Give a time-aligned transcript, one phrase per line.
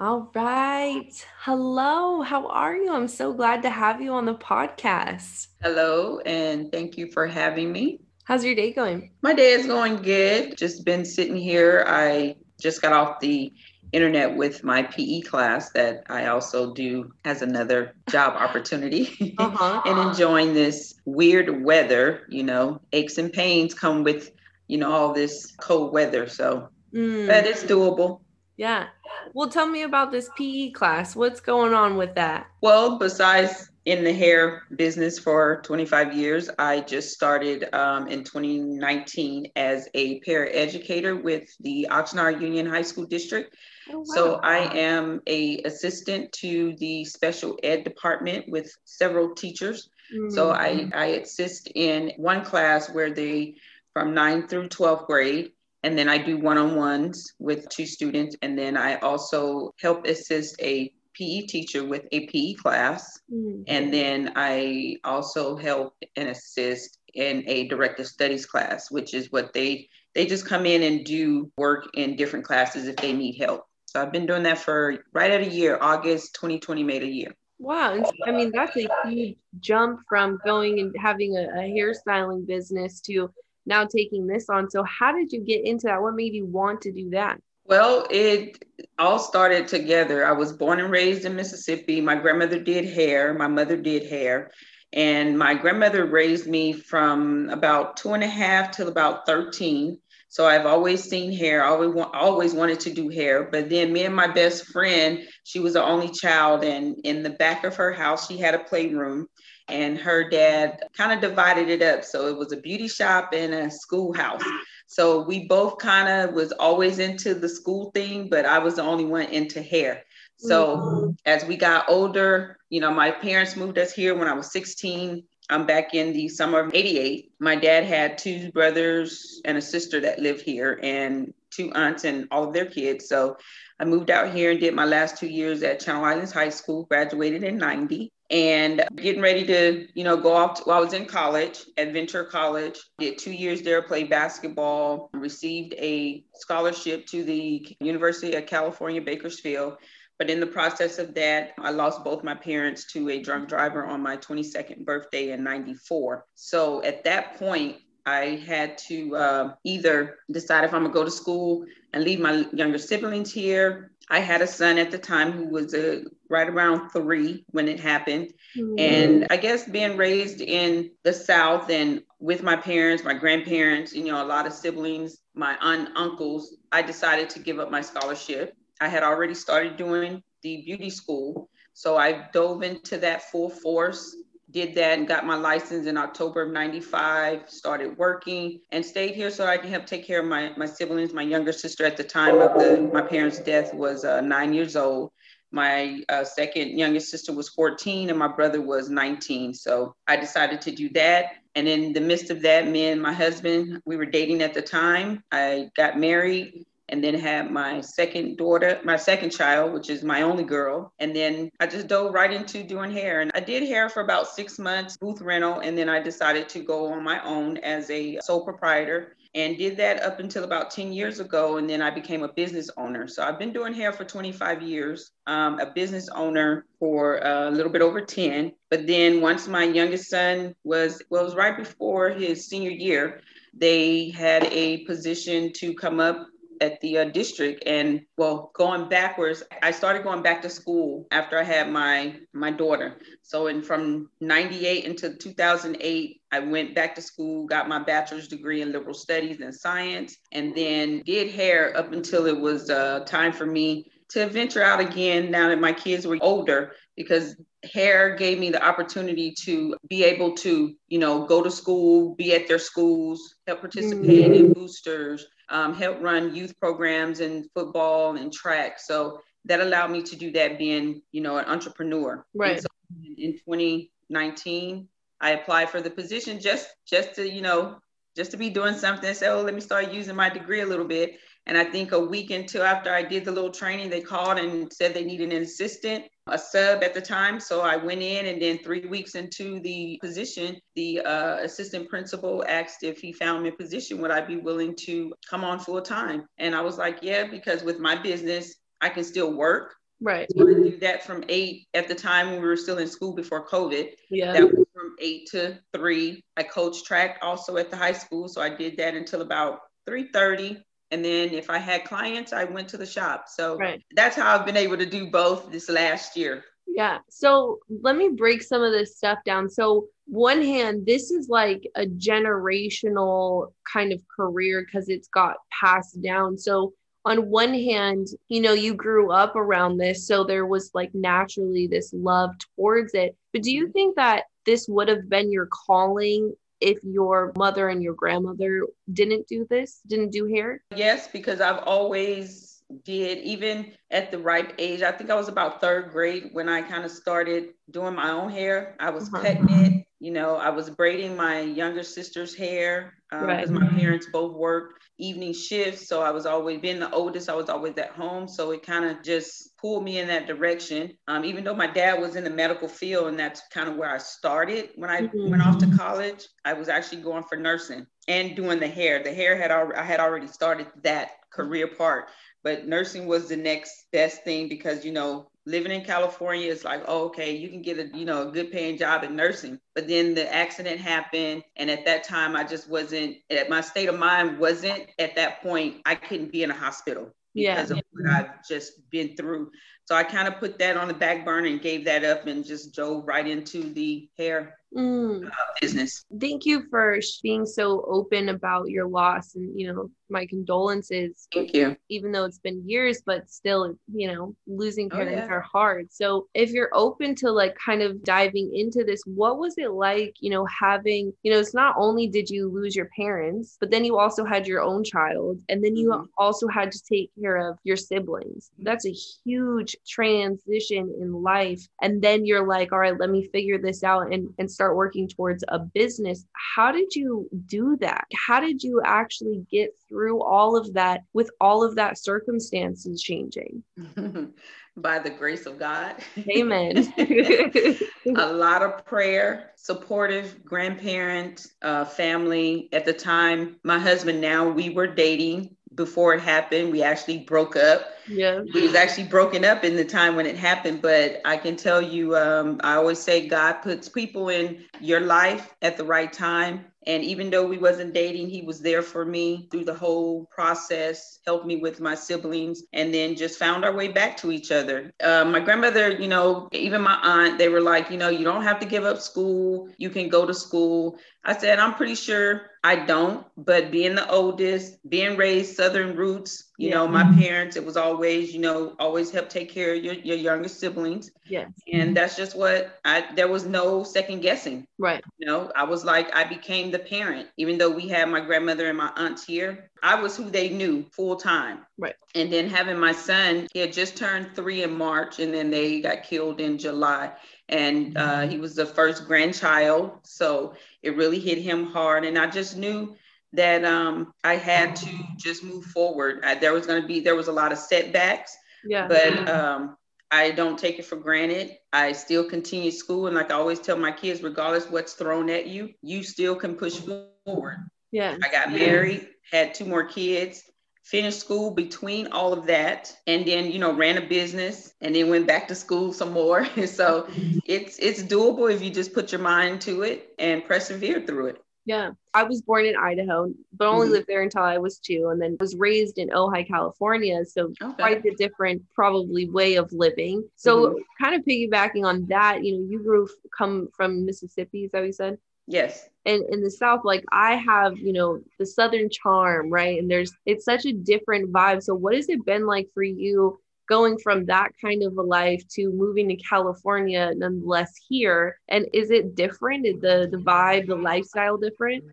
[0.00, 1.12] All right.
[1.40, 2.22] Hello.
[2.22, 2.90] How are you?
[2.90, 5.48] I'm so glad to have you on the podcast.
[5.60, 8.00] Hello, and thank you for having me.
[8.24, 9.10] How's your day going?
[9.20, 10.56] My day is going good.
[10.56, 11.84] Just been sitting here.
[11.86, 13.52] I just got off the
[13.92, 19.82] internet with my PE class that I also do as another job opportunity uh-huh.
[19.84, 22.22] and enjoying this weird weather.
[22.30, 24.30] You know, aches and pains come with,
[24.66, 26.26] you know, all this cold weather.
[26.26, 27.26] So, mm.
[27.26, 28.20] but it's doable.
[28.60, 28.88] Yeah.
[29.32, 31.16] Well, tell me about this PE class.
[31.16, 32.46] What's going on with that?
[32.60, 39.52] Well, besides in the hair business for 25 years, I just started um, in 2019
[39.56, 43.56] as a paraeducator with the Oxnard Union High School District.
[43.90, 44.04] Oh, wow.
[44.04, 49.88] So I am a assistant to the special ed department with several teachers.
[50.14, 50.34] Mm-hmm.
[50.34, 50.90] So I, mm-hmm.
[50.92, 53.54] I assist in one class where they
[53.94, 55.52] from 9th through 12th grade
[55.82, 58.36] and then I do one on ones with two students.
[58.42, 63.18] And then I also help assist a PE teacher with a PE class.
[63.32, 63.62] Mm-hmm.
[63.66, 69.52] And then I also help and assist in a director studies class, which is what
[69.52, 73.64] they they just come in and do work in different classes if they need help.
[73.86, 75.78] So I've been doing that for right at a year.
[75.80, 77.34] August 2020 made a year.
[77.60, 78.02] Wow.
[78.26, 83.30] I mean, that's a huge jump from going and having a, a hairstyling business to
[83.66, 84.70] now taking this on.
[84.70, 86.02] So, how did you get into that?
[86.02, 87.40] What made you want to do that?
[87.64, 88.64] Well, it
[88.98, 90.26] all started together.
[90.26, 92.00] I was born and raised in Mississippi.
[92.00, 94.50] My grandmother did hair, my mother did hair.
[94.92, 99.98] And my grandmother raised me from about two and a half till about 13.
[100.28, 103.48] So I've always seen hair, always, always wanted to do hair.
[103.50, 107.30] But then me and my best friend, she was the only child, and in the
[107.30, 109.26] back of her house, she had a playroom
[109.70, 112.04] and her dad kind of divided it up.
[112.04, 114.42] So it was a beauty shop and a schoolhouse.
[114.86, 118.82] So we both kind of was always into the school thing, but I was the
[118.82, 120.02] only one into hair.
[120.36, 121.10] So mm-hmm.
[121.26, 125.22] as we got older, you know, my parents moved us here when I was 16.
[125.50, 127.32] I'm back in the summer of 88.
[127.40, 132.28] My dad had two brothers and a sister that lived here and two aunts and
[132.30, 133.08] all of their kids.
[133.08, 133.36] So
[133.78, 136.84] I moved out here and did my last two years at Channel Islands High School,
[136.84, 140.58] graduated in 90 and getting ready to, you know, go off.
[140.58, 145.10] To, well, I was in college at Ventura College, did two years there, played basketball,
[145.12, 149.78] received a scholarship to the University of California, Bakersfield.
[150.18, 153.86] But in the process of that, I lost both my parents to a drunk driver
[153.86, 156.26] on my 22nd birthday in 94.
[156.34, 161.10] So at that point, I had to uh, either decide if I'm gonna go to
[161.10, 163.92] school and leave my younger siblings here.
[164.10, 167.78] I had a son at the time who was a right around three when it
[167.78, 168.32] happened.
[168.56, 168.74] Mm-hmm.
[168.78, 174.04] And I guess being raised in the South and with my parents, my grandparents, you
[174.04, 178.56] know, a lot of siblings, my aunt, uncles, I decided to give up my scholarship.
[178.80, 181.48] I had already started doing the beauty school.
[181.72, 184.16] So I dove into that full force
[184.50, 189.30] did that and got my license in October of 95, started working and stayed here
[189.30, 191.12] so I can help take care of my, my siblings.
[191.12, 194.76] My younger sister at the time of the, my parents' death was uh, nine years
[194.76, 195.12] old.
[195.52, 199.54] My uh, second youngest sister was 14 and my brother was 19.
[199.54, 201.32] So I decided to do that.
[201.56, 204.62] And in the midst of that, me and my husband, we were dating at the
[204.62, 205.24] time.
[205.32, 210.22] I got married and then had my second daughter, my second child, which is my
[210.22, 210.92] only girl.
[210.98, 213.20] And then I just dove right into doing hair.
[213.20, 215.60] And I did hair for about six months, booth rental.
[215.60, 219.76] And then I decided to go on my own as a sole proprietor and did
[219.76, 221.58] that up until about 10 years ago.
[221.58, 223.06] And then I became a business owner.
[223.06, 227.70] So I've been doing hair for 25 years, um, a business owner for a little
[227.70, 228.52] bit over 10.
[228.68, 233.20] But then once my youngest son was, well, it was right before his senior year,
[233.54, 236.26] they had a position to come up
[236.60, 241.38] at the uh, district and well going backwards i started going back to school after
[241.38, 247.02] i had my my daughter so in from 98 into 2008 i went back to
[247.02, 251.92] school got my bachelor's degree in liberal studies and science and then did hair up
[251.92, 256.06] until it was uh, time for me to venture out again now that my kids
[256.06, 261.42] were older because hair gave me the opportunity to be able to you know go
[261.42, 264.34] to school be at their schools help participate mm-hmm.
[264.34, 268.78] in boosters um, help run youth programs in football and track.
[268.78, 272.24] So that allowed me to do that being, you know, an entrepreneur.
[272.34, 272.60] Right.
[272.60, 272.68] So
[273.16, 274.88] in 2019,
[275.20, 277.78] I applied for the position just just to, you know,
[278.16, 279.14] just to be doing something.
[279.14, 281.18] So oh, let me start using my degree a little bit.
[281.46, 284.70] And I think a week until after I did the little training, they called and
[284.72, 287.40] said they needed an assistant, a sub at the time.
[287.40, 292.44] So I went in, and then three weeks into the position, the uh, assistant principal
[292.46, 295.80] asked if he found me a position, would I be willing to come on full
[295.80, 296.26] time?
[296.38, 300.26] And I was like, yeah, because with my business, I can still work Right.
[300.34, 303.14] So I do that from eight at the time when we were still in school
[303.14, 303.90] before COVID.
[304.10, 304.32] Yeah.
[304.32, 304.66] That was
[305.00, 306.22] eight to three.
[306.36, 308.28] I coached track also at the high school.
[308.28, 310.62] So I did that until about 3:30.
[310.92, 313.28] And then if I had clients, I went to the shop.
[313.28, 313.82] So Right.
[313.94, 316.44] that's how I've been able to do both this last year.
[316.74, 316.98] Yeah.
[317.08, 319.50] So let me break some of this stuff down.
[319.50, 326.00] So, one hand, this is like a generational kind of career because it's got passed
[326.02, 326.38] down.
[326.38, 326.72] So,
[327.04, 330.06] on one hand, you know, you grew up around this.
[330.06, 333.16] So, there was like naturally this love towards it.
[333.32, 333.72] But do you mm-hmm.
[333.72, 339.26] think that this would have been your calling if your mother and your grandmother didn't
[339.28, 340.62] do this, didn't do hair?
[340.76, 344.82] Yes, because I've always did even at the ripe age.
[344.82, 348.30] I think I was about third grade when I kind of started doing my own
[348.30, 348.76] hair.
[348.78, 349.22] I was Uh-huh.
[349.22, 353.50] cutting it, you know, I was braiding my younger sister's hair because Right.
[353.50, 355.88] my parents both worked evening shifts.
[355.88, 358.26] So I was always being the oldest, I was always at home.
[358.28, 360.96] So it kind of just pulled me in that direction.
[361.08, 363.90] Um, even though my dad was in the medical field and that's kind of where
[363.90, 365.30] I started when I Mhm.
[365.30, 369.02] went off to college, I was actually going for nursing and doing the hair.
[369.02, 372.08] The hair had al- I had already started that career part
[372.42, 376.82] but nursing was the next best thing because you know living in california is like
[376.86, 379.88] oh, okay you can get a you know a good paying job in nursing but
[379.88, 383.98] then the accident happened and at that time i just wasn't at my state of
[383.98, 387.54] mind wasn't at that point i couldn't be in a hospital Yeah.
[387.56, 389.50] because of what i've just been through
[389.86, 392.44] so i kind of put that on the back burner and gave that up and
[392.44, 395.26] just dove right into the hair Mm.
[395.26, 395.30] uh,
[395.60, 401.28] business Thank you for being so open about your loss and, you know, my condolences.
[401.32, 405.34] thank you even though it's been years, but still, you know, losing Oh, parents yeah.
[405.34, 405.88] are hard.
[405.92, 410.14] So if you're open to like kind of diving into this, what was it like,
[410.20, 413.84] you know, having, you know, it's not only did you lose your parents, but then
[413.84, 416.06] you also had your own child and then you Mhm.
[416.16, 418.50] also had to take care of your siblings.
[418.58, 418.92] That's a
[419.24, 421.60] huge transition in life.
[421.82, 425.08] And then you're like, all right, let me figure this out and, and start working
[425.08, 426.24] towards a business.
[426.54, 428.04] How did you do that?
[428.14, 433.62] How did you actually get through all of that with all of that circumstances changing?
[434.76, 435.96] by the grace of god
[436.30, 436.92] Amen.
[438.16, 442.68] a lot of prayer, supportive grandparent, uh, family.
[442.72, 446.72] At the time, my husband now, we were dating before it happened.
[446.72, 447.86] We actually broke up.
[448.08, 448.40] yeah.
[448.54, 451.80] We was actually broken up in the time when it happened, but I can tell
[451.80, 456.64] you, um, I always say God puts people in your life at the right time.
[456.86, 461.20] And even though we wasn't dating, he was there for me through the whole process,
[461.26, 464.92] helped me with my siblings, and then just found our way back to each other.
[465.02, 468.42] Uh, my grandmother, you know, even my aunt, they were like, you know, you don't
[468.42, 469.68] have to give up school.
[469.76, 470.98] You can go to school.
[471.24, 476.50] I said, I'm pretty sure I don't, but being the oldest, being raised Southern roots,
[476.58, 476.74] you Yeah.
[476.74, 477.18] know, my mm-hmm.
[477.18, 481.10] parents, it was always, you know, always help take care of your, your younger siblings.
[481.26, 481.50] Yes.
[481.72, 481.94] And mm-hmm.
[481.94, 484.66] that's just what I, there was no second guessing.
[484.78, 485.02] Right.
[485.16, 488.68] You know, I was like, I became the parent, even though we had my grandmother
[488.68, 489.70] and my aunts here.
[489.82, 491.60] I was who they knew full time.
[491.78, 491.94] Right.
[492.14, 495.80] And then having my son, he had just turned three in March, and then they
[495.80, 497.12] got killed in July.
[497.48, 497.96] And mm-hmm.
[497.96, 499.92] uh, he was the first grandchild.
[500.02, 502.04] So it really hit him hard.
[502.04, 502.96] And I just knew
[503.32, 506.24] that um, I had to just move forward.
[506.24, 508.88] I, there was going to be, there was a lot of setbacks Yeah.
[508.88, 509.76] but um,
[510.10, 511.56] I don't take it for granted.
[511.72, 515.46] I still continue school, and like I always tell my kids, regardless what's thrown at
[515.46, 516.76] you, you still can push
[517.24, 517.58] forward.
[517.92, 518.16] yeah.
[518.22, 520.42] I got married, had two more kids,
[520.90, 525.08] finished school between all of that, and then you know ran a business, and then
[525.10, 526.44] went back to school some more.
[526.66, 527.08] so
[527.44, 531.42] it's it's doable if you just put your mind to it and persevere through it.
[531.66, 531.90] Yeah.
[532.14, 533.92] I was born in Idaho, but only Mhm.
[533.92, 537.24] lived there until I was two, and then was raised in Ojai, California.
[537.24, 537.74] So Okay.
[537.74, 540.28] quite the different probably way of living.
[540.36, 540.82] So Mhm.
[541.00, 544.86] kind of piggybacking on that, you know, you grew come from Mississippi, is that what
[544.86, 545.18] you said?
[545.46, 545.89] Yes.
[546.06, 550.12] And in the south like i have you know the southern charm right and there's
[550.26, 553.38] it's such a different vibe so what has it been like for you
[553.68, 558.90] going from that kind of a life to moving to california nonetheless here and is
[558.90, 561.84] it different is the the vibe the lifestyle different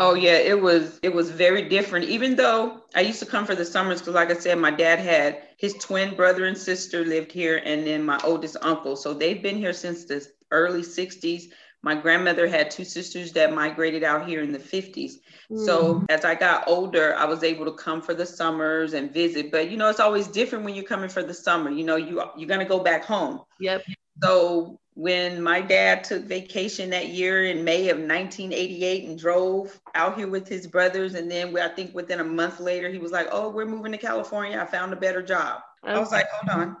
[0.00, 2.04] Oh yeah, it was it was very different.
[2.04, 5.00] Even though I used to come for the summers, because like I said, my dad
[5.00, 8.94] had his twin brother and sister lived here, and then my oldest uncle.
[8.94, 11.50] So they've been here since the early '60s.
[11.82, 15.12] My grandmother had two sisters that migrated out here in the 50s.
[15.50, 15.64] Mm.
[15.64, 19.52] So as I got older, I was able to come for the summers and visit.
[19.52, 21.70] But you know, it's always different when you're coming for the summer.
[21.70, 23.42] You know, you you're gonna go back home.
[23.60, 23.84] yep
[24.22, 30.18] So when my dad took vacation that year in May of 1988 and drove out
[30.18, 33.28] here with his brothers, and then I think within a month later, he was like,
[33.30, 34.58] "Oh, we're moving to California.
[34.60, 35.92] I found a better job." Okay.
[35.92, 36.76] I was like, hold on.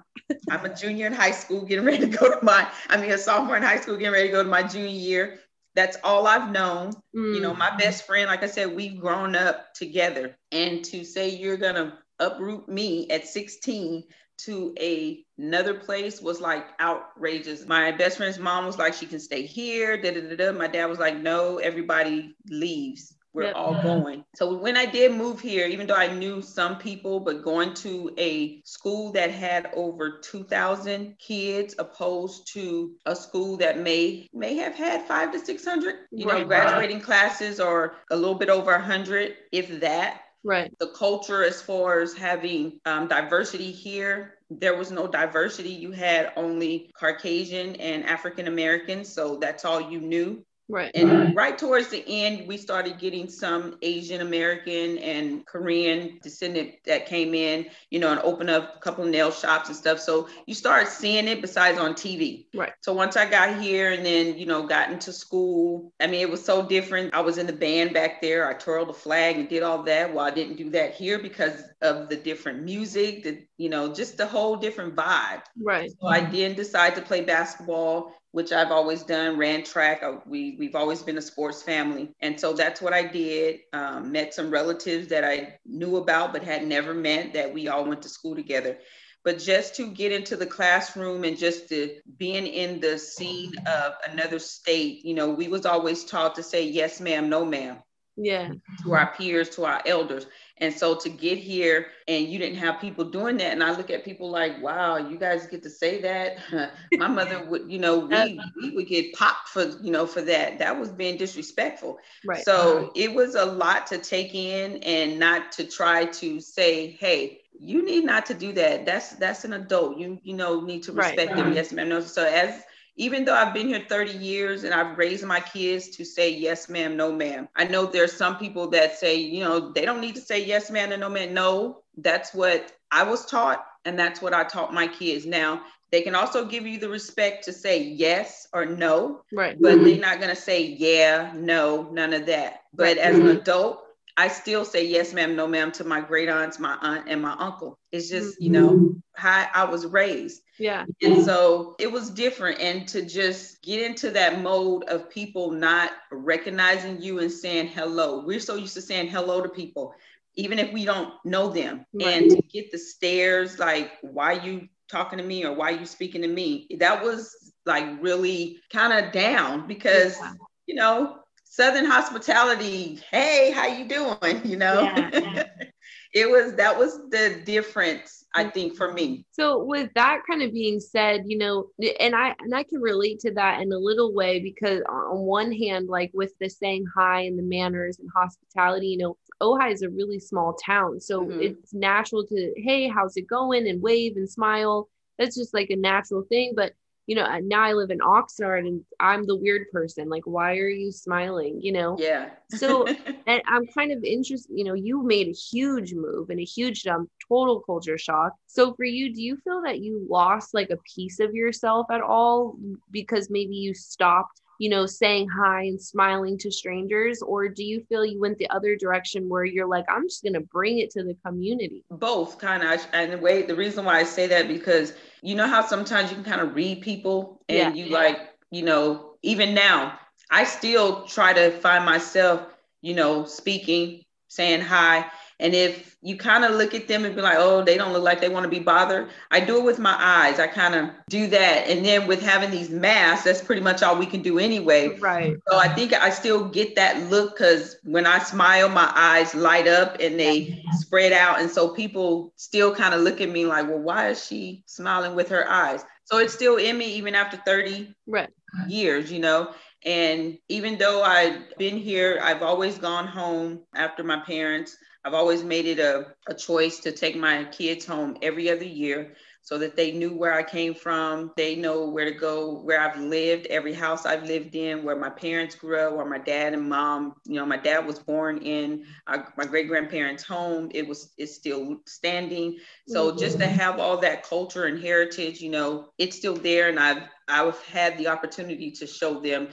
[0.50, 3.18] I'm a junior in high school, getting ready to go to my, I mean, a
[3.18, 5.38] sophomore in high school, getting ready to go to my junior year.
[5.74, 6.92] That's all I've known.
[7.14, 7.34] Mm.
[7.34, 7.78] You know, my mm.
[7.78, 10.36] best friend, like I said, we've grown up together.
[10.50, 14.04] And to say you're going to uproot me at 16
[14.38, 17.66] to a, another place was like outrageous.
[17.66, 20.00] My best friend's mom was like, she can stay here.
[20.00, 20.52] Da, da, da, da.
[20.52, 23.54] My dad was like, no, everybody leaves we're yep.
[23.54, 24.24] all going.
[24.34, 28.12] So when I did move here, even though I knew some people, but going to
[28.18, 34.74] a school that had over 2,000 kids opposed to a school that may may have
[34.74, 36.40] had five to 600, you right.
[36.40, 40.22] know, graduating classes or a little bit over 100, if that.
[40.42, 40.76] Right.
[40.80, 45.68] The culture as far as having um, diversity here there was no diversity.
[45.68, 49.12] You had only Caucasian and African Americans.
[49.12, 50.42] So that's all you knew.
[50.70, 50.90] Right.
[50.94, 57.06] And right towards the end, we started getting some Asian American and Korean descendant that
[57.06, 59.98] came in, you know, and opened up a couple of nail shops and stuff.
[59.98, 62.46] So you start seeing it besides on TV.
[62.54, 62.72] Right.
[62.82, 66.30] So once I got here and then, you know, got into school, I mean, it
[66.30, 67.14] was so different.
[67.14, 68.46] I was in the band back there.
[68.46, 70.12] I twirled the flag and did all that.
[70.12, 74.18] Well, I didn't do that here because of the different music, the, you know, just
[74.20, 75.42] a whole different vibe.
[75.62, 75.90] Right.
[76.00, 80.02] So I didn't decide to play basketball which I've always done, ran track.
[80.02, 82.14] Uh, we, we've always been a sports family.
[82.20, 83.60] And so that's what I did.
[83.72, 87.84] Um, met some relatives that I knew about but had never met that we all
[87.84, 88.78] went to school together.
[89.24, 93.94] But just to get into the classroom and just to being in the scene of
[94.08, 97.78] another state, you know, we was always taught to say yes, ma'am, no, ma'am.
[98.20, 98.52] Yeah.
[98.82, 100.26] To our peers, to our elders.
[100.60, 103.52] And so to get here and you didn't have people doing that.
[103.52, 106.72] And I look at people like, wow, you guys get to say that.
[106.94, 110.58] My mother would, you know, we, we would get popped for, you know, for that.
[110.58, 111.98] That was being disrespectful.
[112.26, 112.44] Right.
[112.44, 117.42] So it was a lot to take in and not to try to say, hey,
[117.60, 118.86] you need not to do that.
[118.86, 119.98] That's that's an adult.
[119.98, 121.36] You you know need to respect right.
[121.36, 121.52] them.
[121.52, 121.88] Yes, ma'am.
[121.88, 122.00] No.
[122.00, 122.62] So as
[122.98, 126.68] even though I've been here 30 years and I've raised my kids to say yes,
[126.68, 127.48] ma'am, no, ma'am.
[127.56, 130.70] I know there's some people that say, you know, they don't need to say yes,
[130.70, 131.32] ma'am, and no, ma'am.
[131.32, 135.24] No, that's what I was taught, and that's what I taught my kids.
[135.24, 139.56] Now, they can also give you the respect to say yes or no, right?
[139.58, 140.00] But they're mm-hmm.
[140.00, 142.64] not gonna say yeah, no, none of that.
[142.74, 143.38] But as an mm-hmm.
[143.38, 143.84] adult,
[144.18, 147.36] I still say yes, ma'am, no, ma'am to my great aunts, my aunt, and my
[147.38, 147.78] uncle.
[147.92, 148.98] It's just, you know, mm-hmm.
[149.14, 150.42] how I was raised.
[150.58, 150.86] Yeah.
[151.00, 152.58] And so it was different.
[152.60, 158.24] And to just get into that mode of people not recognizing you and saying hello.
[158.26, 159.94] We're so used to saying hello to people,
[160.34, 161.86] even if we don't know them.
[161.92, 162.08] Right.
[162.08, 166.22] And to get the stares, like, why you talking to me or why you speaking
[166.22, 166.66] to me?
[166.78, 170.32] That was like really kind of down because, yeah.
[170.66, 171.18] you know,
[171.58, 173.00] Southern hospitality.
[173.10, 174.42] Hey, how you doing?
[174.48, 175.44] You know, yeah.
[176.14, 179.26] it was that was the difference I think for me.
[179.32, 181.66] So with that kind of being said, you know,
[181.98, 185.50] and I and I can relate to that in a little way because on one
[185.50, 189.82] hand, like with the saying hi and the manners and hospitality, you know, Ojai is
[189.82, 191.40] a really small town, so mm-hmm.
[191.40, 194.88] it's natural to hey, how's it going, and wave and smile.
[195.18, 196.74] That's just like a natural thing, but
[197.08, 200.10] you know, now I live in Oxnard and I'm the weird person.
[200.10, 201.58] Like, why are you smiling?
[201.62, 201.96] You know?
[201.98, 202.28] Yeah.
[202.50, 202.86] so,
[203.26, 206.82] and I'm kind of interested, you know, you made a huge move and a huge
[206.82, 208.34] jump, total culture shock.
[208.46, 212.02] So, for you, do you feel that you lost like a piece of yourself at
[212.02, 212.58] all
[212.90, 217.22] because maybe you stopped you know, saying hi and smiling to strangers?
[217.22, 220.34] Or do you feel you went the other direction where you're like, I'm just going
[220.34, 221.84] to bring it to the community?
[221.90, 222.86] Both kind of.
[222.92, 226.16] And the way, the reason why I say that, because you know how sometimes you
[226.16, 227.84] can kind of read people and yeah.
[227.84, 229.98] you like, you know, even now,
[230.30, 232.42] I still try to find myself,
[232.82, 235.06] you know, speaking, saying hi.
[235.40, 238.02] And if you kind of look at them and be like, oh, they don't look
[238.02, 240.40] like they want to be bothered, I do it with my eyes.
[240.40, 241.68] I kind of do that.
[241.68, 244.98] And then with having these masks, that's pretty much all we can do anyway.
[244.98, 245.36] Right.
[245.48, 249.68] So I think I still get that look because when I smile, my eyes light
[249.68, 251.40] up and they spread out.
[251.40, 255.14] And so people still kind of look at me like, well, why is she smiling
[255.14, 255.84] with her eyes?
[256.04, 258.30] So it's still in me even after 30 right.
[258.66, 259.52] years, you know.
[259.84, 264.76] And even though I've been here, I've always gone home after my parents.
[265.08, 269.14] I've always made it a, a choice to take my kids home every other year
[269.40, 271.32] so that they knew where I came from.
[271.34, 275.08] They know where to go, where I've lived, every house I've lived in, where my
[275.08, 278.84] parents grew up, where my dad and mom, you know, my dad was born in
[279.06, 280.70] our, my great grandparents' home.
[280.74, 282.58] It was, it's still standing.
[282.86, 283.18] So mm-hmm.
[283.18, 286.68] just to have all that culture and heritage, you know, it's still there.
[286.68, 289.48] And I've, I've had the opportunity to show them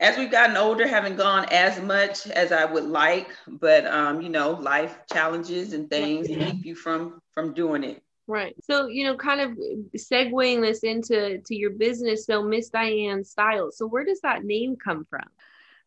[0.00, 4.28] as we've gotten older, haven't gone as much as I would like, but um, you
[4.28, 6.50] know, life challenges and things yeah.
[6.50, 8.02] keep you from from doing it.
[8.28, 8.56] Right.
[8.64, 9.56] So, you know, kind of
[9.96, 13.78] segueing this into to your business, so Miss Diane Styles.
[13.78, 15.24] So where does that name come from?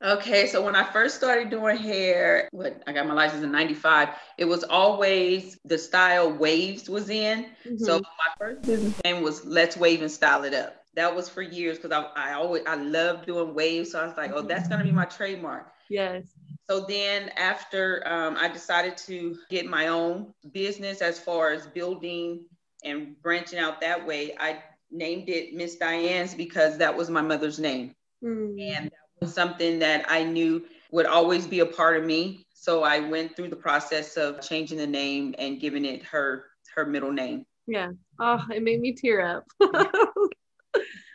[0.01, 4.07] Okay, so when I first started doing hair, what I got my license in 95,
[4.37, 7.47] it was always the style waves was in.
[7.65, 7.83] Mm-hmm.
[7.83, 10.78] So my first business name was Let's Wave and Style It Up.
[10.99, 13.93] That was for years because I, I always I love doing waves.
[13.93, 15.71] So I was like, oh, that's gonna be my trademark.
[15.89, 16.25] Yes.
[16.69, 22.47] So then after um, I decided to get my own business as far as building
[22.83, 27.59] and branching out that way, I named it Miss Diane's because that was my mother's
[27.59, 27.95] name.
[28.21, 28.61] Mm.
[28.61, 32.45] And that was something that I knew would always be a part of me.
[32.53, 36.85] So I went through the process of changing the name and giving it her her
[36.85, 37.45] middle name.
[37.67, 37.91] Yeah.
[38.19, 39.45] Oh, it made me tear up.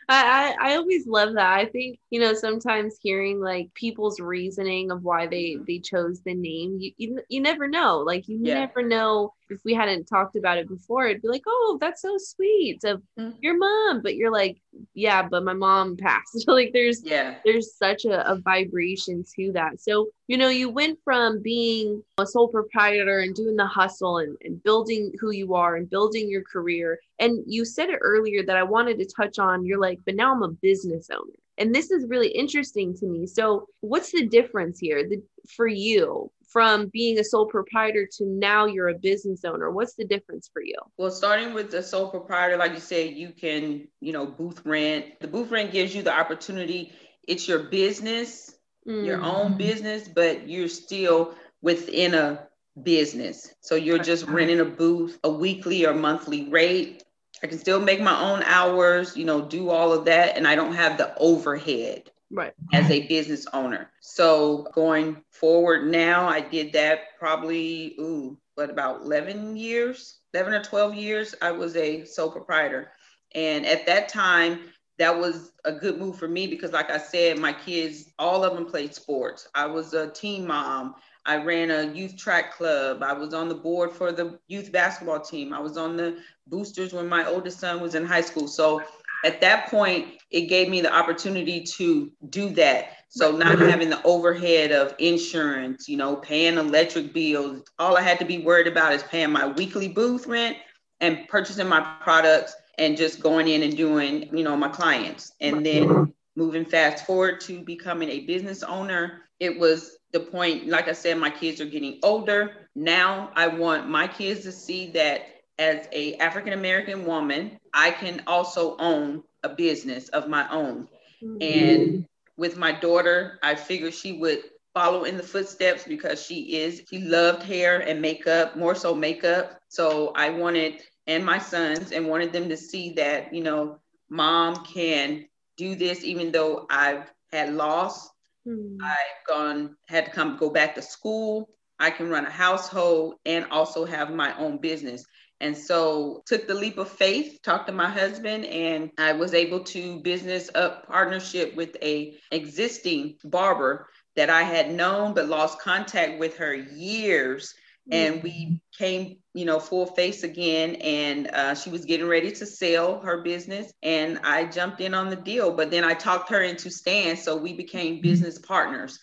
[0.07, 1.57] I, I, I always love that.
[1.57, 5.63] I think, you know, sometimes hearing like people's reasoning of why they mm-hmm.
[5.67, 7.99] they chose the name, you you, you never know.
[7.99, 8.59] Like you yeah.
[8.59, 12.15] never know if we hadn't talked about it before, it'd be like, oh, that's so
[12.17, 13.37] sweet of mm-hmm.
[13.41, 14.01] your mom.
[14.01, 14.57] But you're like,
[14.93, 16.45] yeah, but my mom passed.
[16.47, 19.81] like there's yeah, there's such a, a vibration to that.
[19.81, 24.37] So, you know, you went from being a sole proprietor and doing the hustle and,
[24.43, 26.99] and building who you are and building your career.
[27.19, 29.65] And you said it earlier that I wanted to touch on.
[29.65, 31.33] You're like, but now I'm a business owner.
[31.57, 33.27] And this is really interesting to me.
[33.27, 35.23] So, what's the difference here the,
[35.55, 39.69] for you from being a sole proprietor to now you're a business owner?
[39.69, 40.77] What's the difference for you?
[40.97, 45.19] Well starting with the sole proprietor like you said you can you know booth rent.
[45.19, 46.93] The booth rent gives you the opportunity.
[47.27, 48.55] It's your business
[48.87, 49.05] mm.
[49.05, 49.57] your own mm-hmm.
[49.57, 52.47] business but you're still within a
[52.81, 53.53] business.
[53.59, 57.03] So you're just renting a booth a weekly or monthly rate.
[57.43, 60.55] I can still make my own hours you know do all of that and i
[60.55, 66.73] don't have the overhead right as a business owner so going forward now i did
[66.73, 72.31] that probably ooh what about 11 years 11 or 12 years i was a sole
[72.31, 72.91] proprietor
[73.33, 74.59] and at that time
[74.97, 78.53] that was a good move for me because like i said my kids all of
[78.55, 83.01] them played sports i was a team mom I ran a youth track club.
[83.01, 85.53] I was on the board for the youth basketball team.
[85.53, 88.47] I was on the boosters when my oldest son was in high school.
[88.47, 88.83] So
[89.25, 92.89] at that point, it gave me the opportunity to do that.
[93.09, 97.63] So not having the overhead of insurance, you know, paying electric bills.
[97.79, 100.57] All I had to be worried about is paying my weekly booth rent
[100.99, 105.31] and purchasing my products and just going in and doing, you know, my clients.
[105.39, 110.87] And then moving fast forward to becoming a business owner, it was the point, like
[110.87, 112.69] I said, my kids are getting older.
[112.75, 115.21] Now I want my kids to see that
[115.57, 120.87] as a African American woman, I can also own a business of my own.
[121.23, 121.37] Mm-hmm.
[121.41, 126.83] And with my daughter, I figured she would follow in the footsteps because she is
[126.89, 129.59] she loved hair and makeup, more so makeup.
[129.69, 134.65] So I wanted and my sons and wanted them to see that, you know, mom
[134.65, 135.25] can
[135.57, 138.09] do this even though I've had loss.
[138.47, 138.83] Mm-hmm.
[138.83, 141.49] I've gone had to come go back to school.
[141.79, 145.05] I can run a household and also have my own business.
[145.41, 149.63] And so took the leap of faith, talked to my husband, and I was able
[149.65, 156.19] to business up partnership with a existing barber that I had known but lost contact
[156.19, 157.53] with her years.
[157.91, 158.55] And we mm-hmm.
[158.83, 160.73] came, you know, full face again.
[160.75, 163.71] And uh, she was getting ready to sell her business.
[163.83, 165.51] And I jumped in on the deal.
[165.51, 167.17] But then I talked her into staying.
[167.17, 168.97] So we became business partners.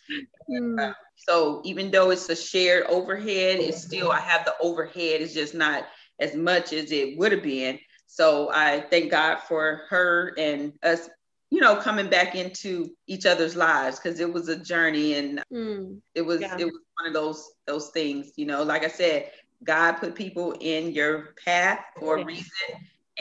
[0.51, 0.91] Mm.
[0.91, 5.21] Uh, so even though it's a shared overhead, it's still, I have the overhead.
[5.21, 5.85] It's just not
[6.23, 7.79] as much as it would have been.
[8.07, 11.09] So I thank God for her and us,
[11.51, 15.99] you know, coming back into each other's lives because it was a journey and mm,
[16.15, 16.57] it was yeah.
[16.59, 19.31] it was one of those those things, you know, like I said,
[19.65, 22.47] God put people in your path for a reason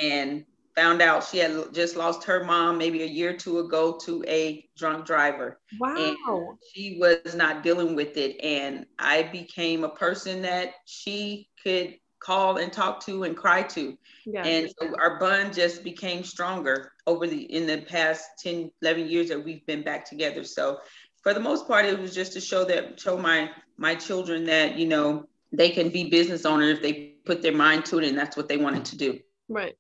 [0.01, 3.97] and found out she had just lost her mom maybe a year or two ago
[4.03, 5.59] to a drunk driver.
[5.79, 5.95] Wow.
[5.97, 8.39] And she was not dealing with it.
[8.41, 13.97] And I became a person that she could call and talk to and cry to.
[14.25, 14.45] Yeah.
[14.45, 19.29] And so our bond just became stronger over the in the past 10, 11 years
[19.29, 20.43] that we've been back together.
[20.43, 20.79] So
[21.23, 24.77] for the most part, it was just to show that show my my children that,
[24.77, 28.17] you know, they can be business owners if they put their mind to it and
[28.17, 29.19] that's what they wanted to do.
[29.49, 29.75] Right.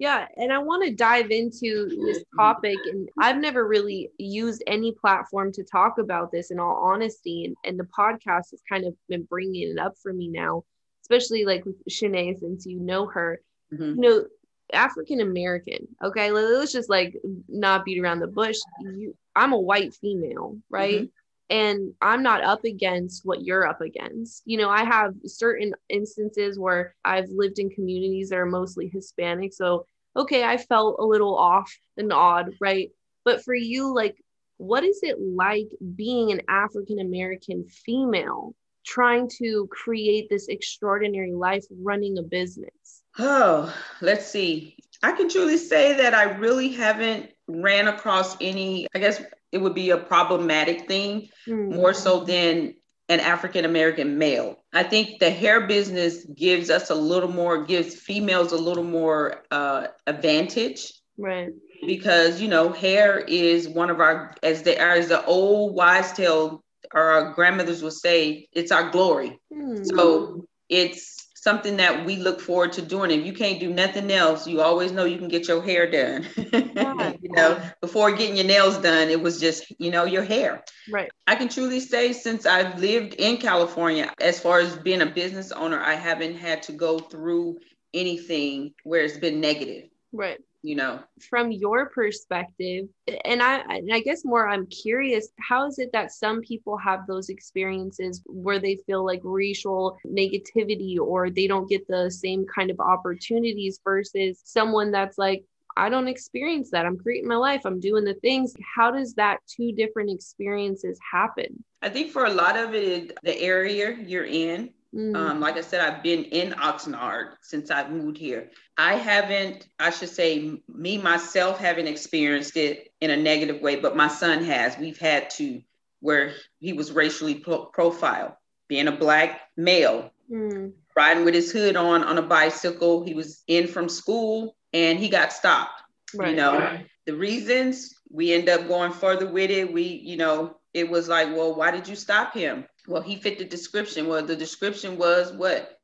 [0.00, 2.76] Yeah, and I want to dive into this topic.
[2.90, 7.44] And I've never really used any platform to talk about this in all honesty.
[7.44, 10.64] And, and the podcast has kind of been bringing it up for me now
[11.04, 13.40] especially like with Shanae, since you know her,
[13.72, 13.84] mm-hmm.
[13.84, 14.24] you know,
[14.72, 15.86] African American.
[16.02, 17.14] Okay, let's just like
[17.48, 18.56] not beat around the bush.
[18.80, 21.02] You, I'm a white female, right?
[21.02, 21.06] Mm-hmm.
[21.50, 24.42] and I'm not up against what you're up against.
[24.46, 29.52] You know, I have certain instances where I've lived in communities that are mostly Hispanic.
[29.52, 29.86] So,
[30.16, 32.90] okay, I felt a little off and odd, right?
[33.24, 34.16] But for you, like,
[34.56, 38.54] what is it like being an African American female
[38.84, 43.02] trying to create this extraordinary life running a business?
[43.18, 44.76] Oh, let's see.
[45.02, 49.74] I can truly say that I really haven't ran across any, I guess it would
[49.74, 51.74] be a problematic thing mm.
[51.74, 52.74] more so than
[53.10, 54.64] an African American male.
[54.72, 59.44] I think the hair business gives us a little more, gives females a little more
[59.50, 60.92] uh, advantage.
[61.18, 61.50] Right.
[61.86, 66.63] Because, you know, hair is one of our, as the, as the old wise tale,
[66.94, 69.38] our grandmothers would say, it's our glory.
[69.52, 69.86] Mm.
[69.86, 73.10] So it's something that we look forward to doing.
[73.10, 76.26] If you can't do nothing else, you always know you can get your hair done.
[76.74, 77.12] Yeah.
[77.22, 80.64] you know, before getting your nails done, it was just, you know, your hair.
[80.90, 81.10] Right.
[81.26, 85.52] I can truly say since I've lived in California, as far as being a business
[85.52, 87.58] owner, I haven't had to go through
[87.92, 89.88] anything where it's been negative.
[90.12, 92.88] Right you know from your perspective
[93.26, 97.06] and i and i guess more i'm curious how is it that some people have
[97.06, 102.70] those experiences where they feel like racial negativity or they don't get the same kind
[102.70, 105.44] of opportunities versus someone that's like
[105.76, 106.86] I don't experience that.
[106.86, 107.62] I'm creating my life.
[107.64, 108.54] I'm doing the things.
[108.76, 111.64] How does that two different experiences happen?
[111.82, 115.16] I think for a lot of it, the area you're in, Mm.
[115.16, 118.50] Um, like I said, I've been in Oxnard since I've moved here.
[118.76, 123.96] I haven't, I should say, me myself haven't experienced it in a negative way, but
[123.96, 124.78] my son has.
[124.78, 125.60] We've had to,
[126.00, 128.34] where he was racially pro- profiled,
[128.68, 130.72] being a black male, mm.
[130.96, 133.04] riding with his hood on on a bicycle.
[133.04, 135.82] He was in from school and he got stopped.
[136.14, 136.30] Right.
[136.30, 139.72] You know, the reasons we end up going further with it.
[139.72, 142.64] We, you know, it was like, well, why did you stop him?
[142.86, 144.06] Well, he fit the description.
[144.06, 145.78] Well, the description was what?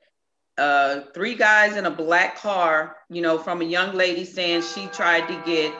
[0.58, 4.86] Uh, three guys in a black car, you know, from a young lady saying she
[4.88, 5.74] tried to get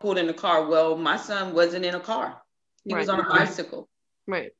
[0.00, 0.68] pulled in the car.
[0.68, 2.40] Well, my son wasn't in a car.
[2.84, 3.00] He right.
[3.00, 3.88] was on a bicycle.
[4.26, 4.52] Right.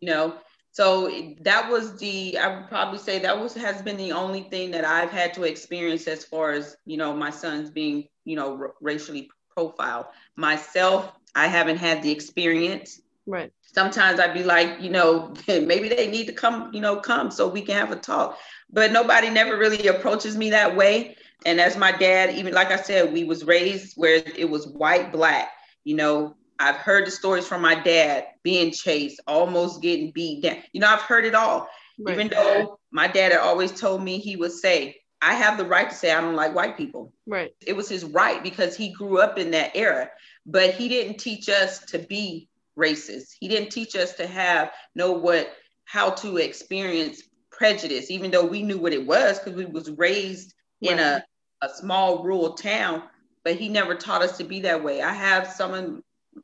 [0.00, 0.34] You know,
[0.72, 1.10] so
[1.40, 4.84] that was the I would probably say that was has been the only thing that
[4.84, 8.74] I've had to experience as far as, you know, my sons being, you know, r-
[8.80, 10.06] racially profiled.
[10.36, 13.00] Myself, I haven't had the experience.
[13.30, 17.30] Right sometimes I'd be like, you know, maybe they need to come, you know, come
[17.30, 18.38] so we can have a talk.
[18.70, 21.16] But nobody never really approaches me that way.
[21.46, 25.10] And as my dad, even like I said, we was raised where it was white,
[25.10, 25.50] black.
[25.84, 30.58] You know, I've heard the stories from my dad being chased, almost getting beat down.
[30.72, 31.68] You know, I've heard it all.
[31.98, 32.14] Right.
[32.14, 35.88] Even though my dad had always told me he would say, I have the right
[35.88, 37.12] to say I don't like white people.
[37.26, 37.52] Right.
[37.66, 40.10] It was his right because he grew up in that era.
[40.46, 42.49] But he didn't teach us to be
[42.80, 43.28] racist.
[43.38, 45.52] He didn't teach us to have know what
[45.84, 50.54] how to experience prejudice, even though we knew what it was because we was raised
[50.82, 50.92] right.
[50.92, 51.24] in a,
[51.62, 53.02] a small rural town.
[53.44, 55.02] But he never taught us to be that way.
[55.02, 56.02] I have some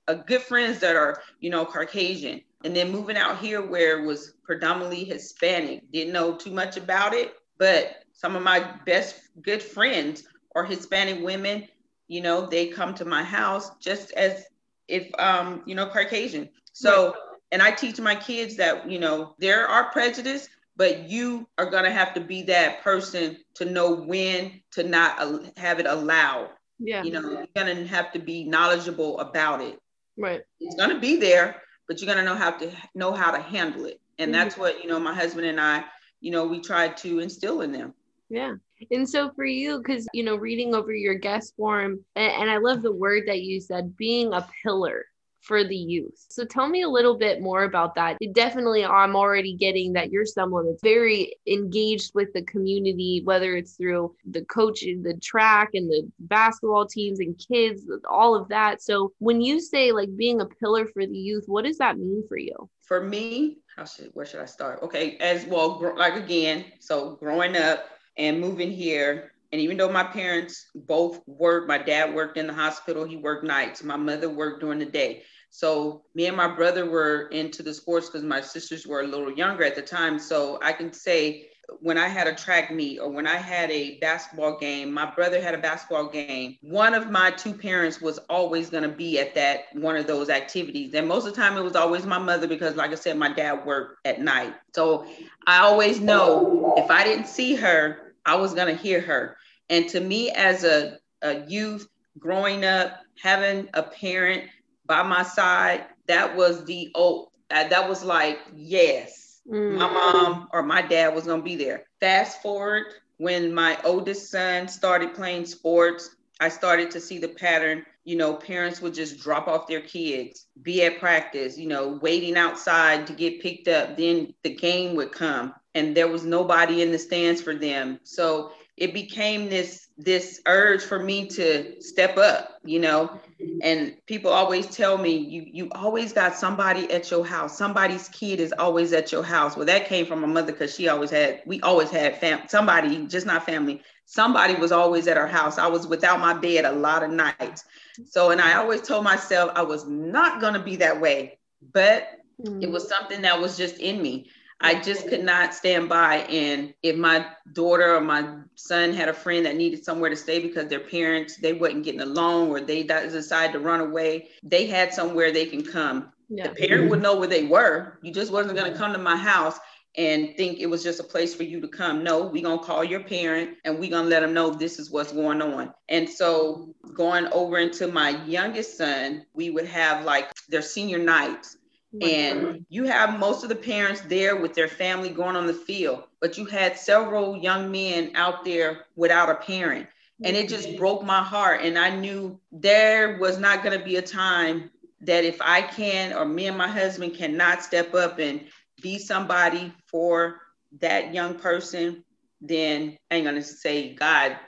[0.09, 4.07] uh, good friends that are, you know, Caucasian, and then moving out here where it
[4.07, 7.35] was predominantly Hispanic, didn't know too much about it.
[7.59, 11.69] But some of my best good friends are Hispanic women.
[12.09, 14.45] You know, they come to my house just as
[14.89, 16.49] if um, you know, Caucasian.
[16.73, 17.15] So, right.
[17.53, 21.91] and I teach my kids that, you know, there are prejudice, but you are gonna
[21.91, 26.51] have to be that person to know when to not have it allowed.
[26.79, 27.03] Yeah.
[27.03, 29.79] You know, you're gonna have to be knowledgeable about it.
[30.19, 30.43] Right.
[30.61, 34.01] It's gonna be there, but you're gonna know how to know how to handle it.
[34.19, 34.41] And mm-hmm.
[34.41, 35.85] that's what, you know, my husband and I,
[36.21, 37.95] you know, we try to instill in them.
[38.29, 38.55] Yeah.
[38.91, 42.83] And so for you, because, you know, reading over your guest form, and, I love
[42.83, 45.05] the word that you said, being a pillar
[45.41, 46.27] for the youth.
[46.29, 48.17] So tell me a little bit more about that.
[48.21, 53.57] It definitely, I'm already getting that you're someone that's very engaged with the community, whether
[53.57, 58.83] it's through the coaching, the track, and the basketball teams and kids, all of that.
[58.83, 62.25] So when you say like being a pillar for the youth, what does that mean
[62.29, 62.69] for you?
[62.83, 64.83] For me, how should where should I start?
[64.83, 69.33] Okay, as well, like again, so growing up and moving here.
[69.53, 73.45] And even though my parents both worked, my dad worked in the hospital, he worked
[73.45, 75.23] nights, my mother worked during the day.
[75.51, 79.33] So me and my brother were into the sports because my sisters were a little
[79.33, 80.19] younger at the time.
[80.19, 81.49] So I can say
[81.81, 85.41] when I had a track meet or when I had a basketball game, my brother
[85.41, 86.57] had a basketball game.
[86.61, 90.29] One of my two parents was always going to be at that one of those
[90.29, 90.95] activities.
[90.95, 93.33] And most of the time it was always my mother because, like I said, my
[93.33, 94.55] dad worked at night.
[94.75, 95.07] So
[95.47, 99.37] I always know if I didn't see her, I was going to hear her.
[99.71, 104.45] And to me, as a, a youth growing up, having a parent
[104.85, 109.79] by my side, that was the uh, that was like, yes, mm.
[109.79, 111.85] my mom or my dad was going to be there.
[112.01, 112.87] Fast forward
[113.19, 117.85] when my oldest son started playing sports, I started to see the pattern.
[118.05, 122.37] You know, parents would just drop off their kids, be at practice, you know, waiting
[122.37, 123.97] outside to get picked up.
[123.97, 128.01] Then the game would come and there was nobody in the stands for them.
[128.03, 133.19] So it became this this urge for me to step up you know?
[133.63, 137.57] And people always tell me you you always got somebody at your house.
[137.57, 139.57] Somebody's kid is always at your house.
[139.57, 143.07] Well that came from my mother because she always had we always had fam somebody
[143.07, 143.83] just not family.
[144.07, 145.59] Somebody was always at our house.
[145.59, 147.65] I was without my bed a lot of nights.
[148.05, 151.39] So and i always told myself i was not going to be that way
[151.73, 152.09] but
[152.45, 152.63] mm.
[152.63, 154.29] it was something that was just in me
[154.61, 156.19] I just could not stand by.
[156.31, 160.41] And if my daughter or my son had a friend that needed somewhere to stay
[160.41, 164.95] because their parents, they wasn't getting along or they decided to run away, they had
[164.95, 166.13] somewhere they can come.
[166.29, 166.49] Yeah.
[166.49, 167.99] The parent would know where they were.
[168.03, 169.59] You just wasn't going to come to my house
[169.97, 172.05] and think it was just a place for you to come.
[172.05, 174.79] No, we're going to call your parent and we're going to let them know this
[174.79, 175.73] is what's going on.
[175.89, 181.56] And so going over into my youngest son, we would have like their senior nights
[182.03, 186.05] and you have most of the parents there with their family going on the field,
[186.21, 189.87] but you had several young men out there without a parent.
[190.25, 191.61] And it just broke my heart.
[191.63, 194.71] And I knew there was not going to be a time
[195.03, 198.47] that if I can, or me and my husband cannot step up and
[198.81, 200.41] be somebody for
[200.81, 202.03] that young person,
[202.41, 204.39] then I ain't going to say, God,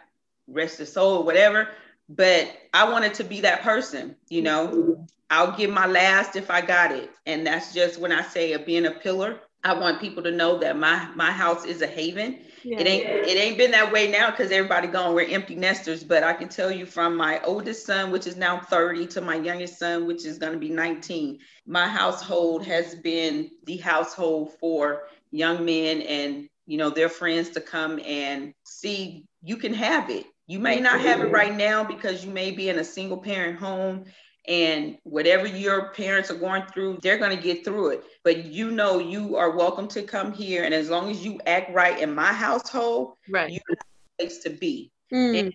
[0.47, 1.69] rest his soul, or whatever.
[2.09, 4.69] But I wanted to be that person, you know.
[4.69, 5.03] Mm-hmm.
[5.31, 7.11] I'll give my last if I got it.
[7.27, 9.41] And that's just when I say of being a pillar.
[9.65, 12.39] I want people to know that my my house is a haven.
[12.63, 12.79] Yeah.
[12.79, 15.15] It ain't it ain't been that way now because everybody gone.
[15.15, 16.05] We're empty nesters.
[16.05, 19.35] But I can tell you from my oldest son, which is now 30, to my
[19.35, 25.09] youngest son, which is going to be 19, my household has been the household for
[25.33, 30.27] young men and you know their friends to come and see you can have it.
[30.47, 33.59] You may not have it right now because you may be in a single parent
[33.59, 34.07] home
[34.49, 38.05] and whatever your parents are going through they're going to get through it.
[38.25, 41.73] But you know you are welcome to come here and as long as you act
[41.73, 43.51] right in my household right.
[43.51, 44.91] you have a place to be.
[45.13, 45.55] Mm.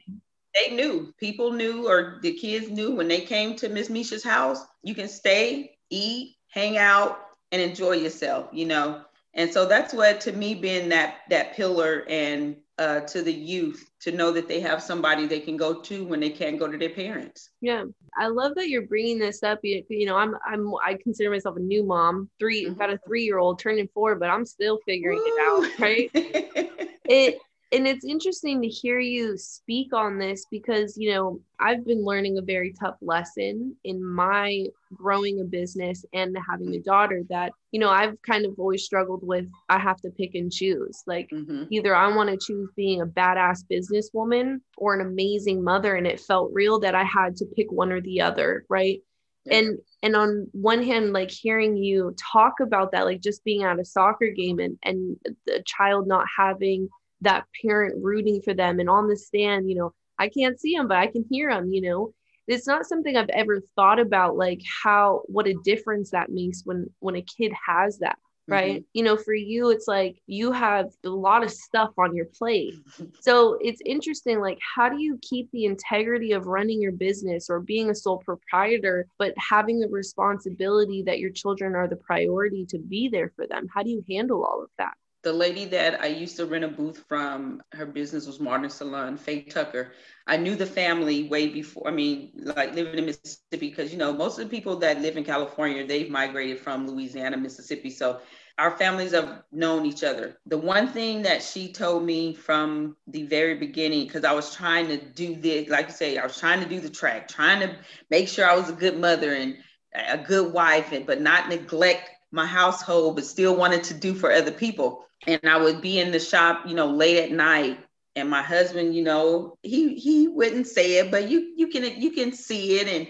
[0.55, 4.65] they knew people knew or the kids knew when they came to miss misha's house
[4.81, 7.19] you can stay eat hang out
[7.51, 9.01] and enjoy yourself you know?
[9.35, 13.89] And so that's what to me being that that pillar and uh, to the youth
[14.01, 16.77] to know that they have somebody they can go to when they can't go to
[16.77, 17.51] their parents.
[17.61, 17.85] Yeah,
[18.17, 19.59] I love that you're bringing this up.
[19.63, 22.29] You, you know, I'm I'm I consider myself a new mom.
[22.39, 22.73] 3 mm-hmm.
[22.73, 25.25] got a three year old turning four, but I'm still figuring Woo!
[25.25, 25.79] it out.
[25.79, 26.11] Right?
[27.05, 27.39] it
[27.73, 32.37] and it's interesting to hear you speak on this because you know i've been learning
[32.37, 37.79] a very tough lesson in my growing a business and having a daughter that you
[37.79, 41.63] know i've kind of always struggled with i have to pick and choose like mm-hmm.
[41.71, 46.19] either i want to choose being a badass businesswoman or an amazing mother and it
[46.19, 49.01] felt real that i had to pick one or the other right
[49.45, 49.57] yeah.
[49.57, 53.79] and and on one hand like hearing you talk about that like just being at
[53.79, 56.87] a soccer game and and the child not having
[57.23, 60.87] that parent rooting for them and on the stand you know i can't see them
[60.87, 62.13] but i can hear them you know?
[62.45, 66.89] It's not something i've ever thought about like how what a difference that makes when
[66.99, 68.81] when a kid has that right?
[68.81, 68.87] Mm-hmm.
[68.93, 72.75] you know for you it's like you have a lot of stuff on your plate.
[73.21, 77.59] So it's interesting like how do you keep the integrity of running your business or
[77.59, 82.77] being a sole proprietor but having the responsibility that your children are the priority to
[82.77, 83.67] be there for them?
[83.73, 86.67] How do you handle all of that the lady that I used to rent a
[86.67, 89.93] booth from, her business was Modern Salon, Faye Tucker.
[90.27, 94.11] I knew the family way before, I mean, like living in Mississippi, because, you know,
[94.13, 97.89] most of the people that live in California, they've migrated from Louisiana, Mississippi.
[97.89, 98.19] So
[98.57, 100.37] our families have known each other.
[100.45, 104.87] The one thing that she told me from the very beginning, because I was trying
[104.89, 107.75] to do this, like you say, I was trying to do the track, trying to
[108.09, 109.57] make sure I was a good mother and
[109.95, 114.31] a good wife, and but not neglect my household, but still wanted to do for
[114.31, 117.77] other people and I would be in the shop, you know, late at night.
[118.15, 122.11] And my husband, you know, he he wouldn't say it, but you you can you
[122.11, 123.07] can see it and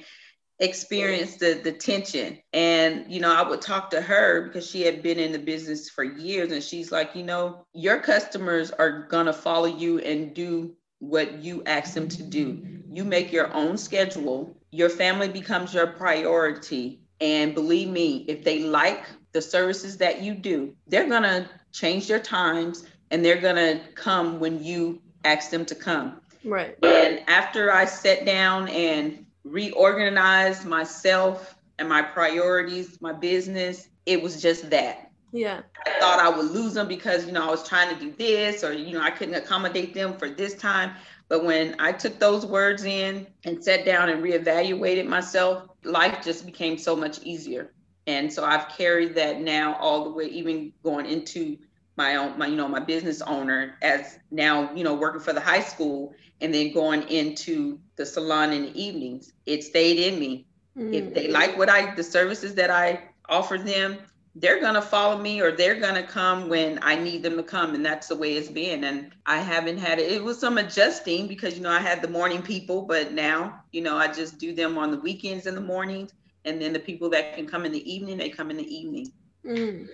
[0.59, 2.37] experience the the tension.
[2.53, 5.89] And you know, I would talk to her because she had been in the business
[5.89, 10.75] for years, and she's like, you know, your customers are gonna follow you and do
[10.99, 12.61] what you ask them to do.
[12.91, 14.55] You make your own schedule.
[14.71, 17.01] Your family becomes your priority.
[17.19, 22.19] And believe me, if they like the services that you do, they're gonna change their
[22.19, 26.19] times, and they're going to come when you ask them to come.
[26.43, 26.75] Right.
[26.83, 34.41] And after I sat down and reorganized myself and my priorities, my business, it was
[34.41, 35.11] just that.
[35.31, 35.61] Yeah.
[35.85, 38.63] I thought I would lose them because, you know, I was trying to do this
[38.63, 40.93] or, you know, I couldn't accommodate them for this time.
[41.29, 46.47] But when I took those words in and sat down and reevaluated myself, life just
[46.47, 47.71] became so much easier.
[48.07, 51.57] And so I've carried that now all the way, even going into
[51.95, 55.39] my own, my, you know, my business owner as now, you know, working for the
[55.39, 59.31] high school and then going into the salon in the evenings.
[59.45, 60.45] It stayed in me.
[60.77, 60.93] Mm.
[60.93, 63.99] If they like what I, the services that I offer them,
[64.35, 67.43] they're going to follow me or they're going to come when I need them to
[67.43, 67.75] come.
[67.75, 68.83] And that's the way it's been.
[68.83, 70.11] And I haven't had it.
[70.11, 73.81] It was some adjusting because, you know, I had the morning people, but now, you
[73.81, 76.13] know, I just do them on the weekends in the mornings.
[76.45, 79.11] And then the people that can come in the evening, they come in the evening.
[79.45, 79.87] Mm.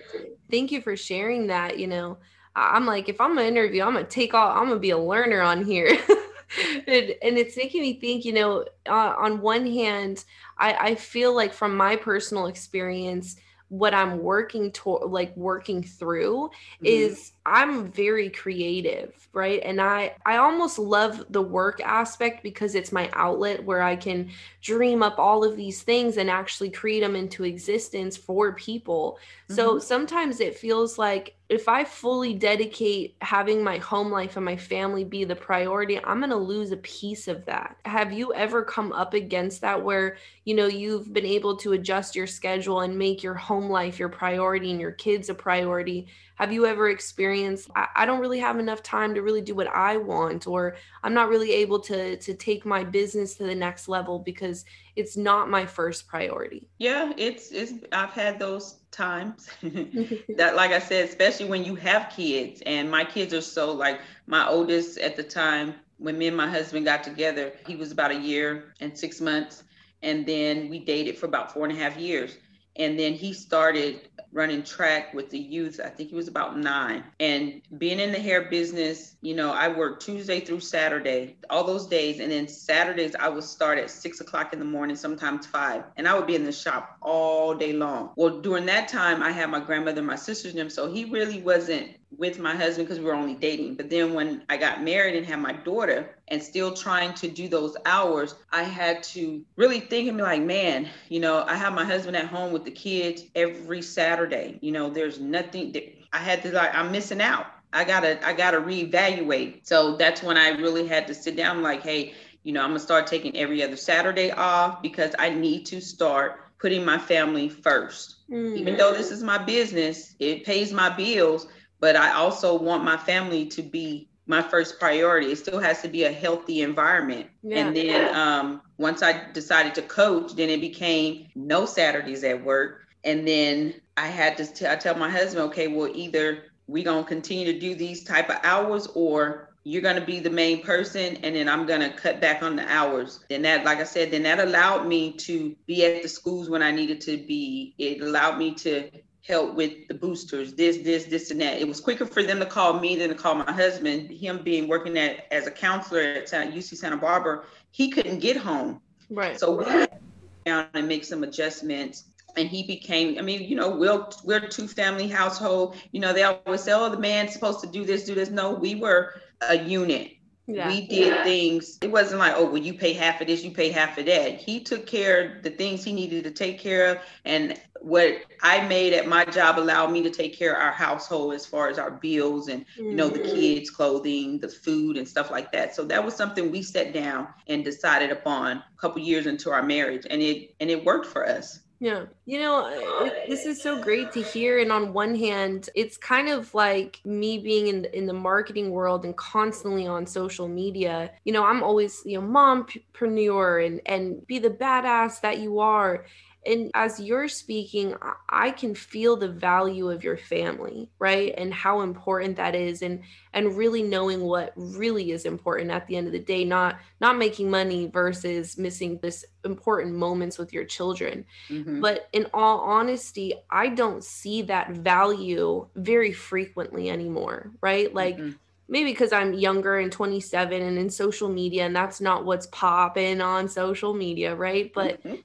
[0.50, 1.78] Thank you for sharing that.
[1.78, 2.18] You know,
[2.54, 5.40] I'm like, if I'm gonna interview, I'm gonna take all, I'm gonna be a learner
[5.40, 5.88] on here.
[6.86, 10.24] and, and, it's making me think, you know, uh, on one hand,
[10.58, 13.36] I, I feel like from my personal experience,
[13.70, 16.84] what I'm working to like working through mm-hmm.
[16.86, 19.62] is I'm very creative, right?
[19.64, 24.30] And I I almost love the work aspect because it's my outlet where I can
[24.60, 29.18] dream up all of these things and actually create them into existence for people.
[29.44, 29.54] Mm-hmm.
[29.54, 34.56] So sometimes it feels like if I fully dedicate having my home life and my
[34.56, 37.76] family be the priority, I'm going to lose a piece of that.
[37.84, 42.14] Have you ever come up against that where, you know, you've been able to adjust
[42.14, 46.06] your schedule and make your home life your priority and your kids a priority?
[46.40, 49.68] Have you ever experienced I, I, don't really have enough time to really do what
[49.68, 53.88] i want or i'm not really able to to take my business to the next
[53.88, 54.64] level because
[54.96, 60.78] it's not my first priority yeah it's it's i've had those times that like i
[60.78, 65.16] said especially when you have kids and my kids are so like my oldest at
[65.16, 68.96] the time when me and my husband got together he was about a year and
[68.96, 69.64] six months
[70.02, 72.38] and then we dated for about four and a half years
[72.76, 75.80] and then he started running track with the youth.
[75.84, 77.04] I think he was about nine.
[77.18, 81.86] And being in the hair business, you know, I worked Tuesday through Saturday, all those
[81.86, 82.20] days.
[82.20, 85.84] And then Saturdays, I would start at six o'clock in the morning, sometimes five.
[85.96, 88.10] And I would be in the shop all day long.
[88.16, 90.70] Well, during that time, I had my grandmother, my sisters, and them.
[90.70, 93.74] So he really wasn't with my husband because we were only dating.
[93.74, 97.48] But then when I got married and had my daughter and still trying to do
[97.48, 101.72] those hours, I had to really think and be like, man, you know, I have
[101.72, 104.58] my husband at home with the kids every Saturday.
[104.60, 107.46] You know, there's nothing that I had to like, I'm missing out.
[107.72, 109.66] I gotta, I gotta reevaluate.
[109.66, 112.80] So that's when I really had to sit down, like, hey, you know, I'm gonna
[112.80, 118.14] start taking every other Saturday off because I need to start putting my family 1st
[118.30, 118.56] mm-hmm.
[118.56, 121.46] Even though this is my business, it pays my bills
[121.80, 125.32] but I also want my family to be my first priority.
[125.32, 127.26] It still has to be a healthy environment.
[127.42, 127.66] Yeah.
[127.66, 132.82] And then um, once I decided to coach, then it became no Saturdays at work.
[133.02, 137.02] And then I had to t- I tell my husband, okay, well, either we gonna
[137.02, 141.16] continue to do these type of hours or you're going to be the main person
[141.16, 144.10] and then i'm going to cut back on the hours then that like i said
[144.10, 148.00] then that allowed me to be at the schools when i needed to be it
[148.00, 148.90] allowed me to
[149.30, 151.60] help with the boosters, this, this, this, and that.
[151.60, 154.10] It was quicker for them to call me than to call my husband.
[154.10, 158.80] Him being working at as a counselor at UC Santa Barbara, he couldn't get home.
[159.08, 159.38] Right.
[159.38, 160.00] So we had
[160.44, 162.04] down and make some adjustments.
[162.36, 165.76] And he became, I mean, you know, we're we're a two family household.
[165.90, 168.30] You know, they always say, oh, the man's supposed to do this, do this.
[168.30, 170.12] No, we were a unit.
[170.54, 170.68] Yeah.
[170.68, 171.22] We did yeah.
[171.22, 171.78] things.
[171.80, 174.36] It wasn't like, oh, well, you pay half of this, you pay half of that.
[174.38, 176.98] He took care of the things he needed to take care of.
[177.24, 181.34] And what I made at my job allowed me to take care of our household
[181.34, 182.90] as far as our bills and, mm-hmm.
[182.90, 183.34] you know, the mm-hmm.
[183.34, 185.74] kids' clothing, the food and stuff like that.
[185.74, 189.62] So that was something we sat down and decided upon a couple years into our
[189.62, 190.06] marriage.
[190.10, 191.60] And it and it worked for us.
[191.82, 192.04] Yeah.
[192.26, 194.58] You know, eh, it, this is so great to hear.
[194.58, 199.06] And on one hand, it's kind of like me being in in the marketing world
[199.06, 201.10] and constantly on social media.
[201.24, 206.04] You know, I'm always, you know, mompreneur and, and be the badass that you are
[206.46, 207.94] and as you're speaking
[208.28, 211.34] i can feel the value of your family right?
[211.36, 213.02] And how important that is and
[213.32, 217.16] and really knowing what really is important at the end of the day not not
[217.16, 221.24] making money versus missing this important moments with your children.
[221.48, 221.80] Mm-hmm.
[221.80, 227.92] but in all honesty i don't see that value very frequently anymore right?
[227.94, 228.30] Like mm-hmm.
[228.68, 233.20] maybe because I'm younger and 27 and in social media, and that's not what's popping
[233.20, 234.72] on social media, right?
[234.72, 235.16] But mm-hmm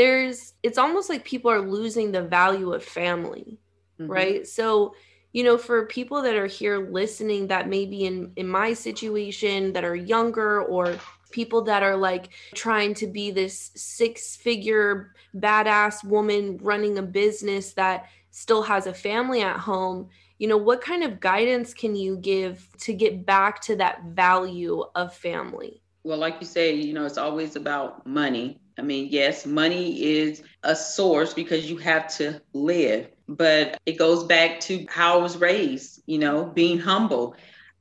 [0.00, 3.58] there's it's almost like people are losing the value of family
[4.00, 4.10] mm-hmm.
[4.10, 4.46] right?
[4.46, 4.94] So
[5.32, 9.84] you know for people that are here listening that maybe in in my situation that
[9.84, 10.96] are younger or
[11.30, 17.74] people that are like trying to be this six figure badass woman running a business
[17.74, 22.16] that still has a family at home you know what kind of guidance can you
[22.16, 25.82] give to get back to that value of family?
[26.02, 30.42] Well like you say you know it's always about money i mean yes money is
[30.62, 35.36] a source because you have to live but it goes back to how i was
[35.36, 37.34] raised you know being humble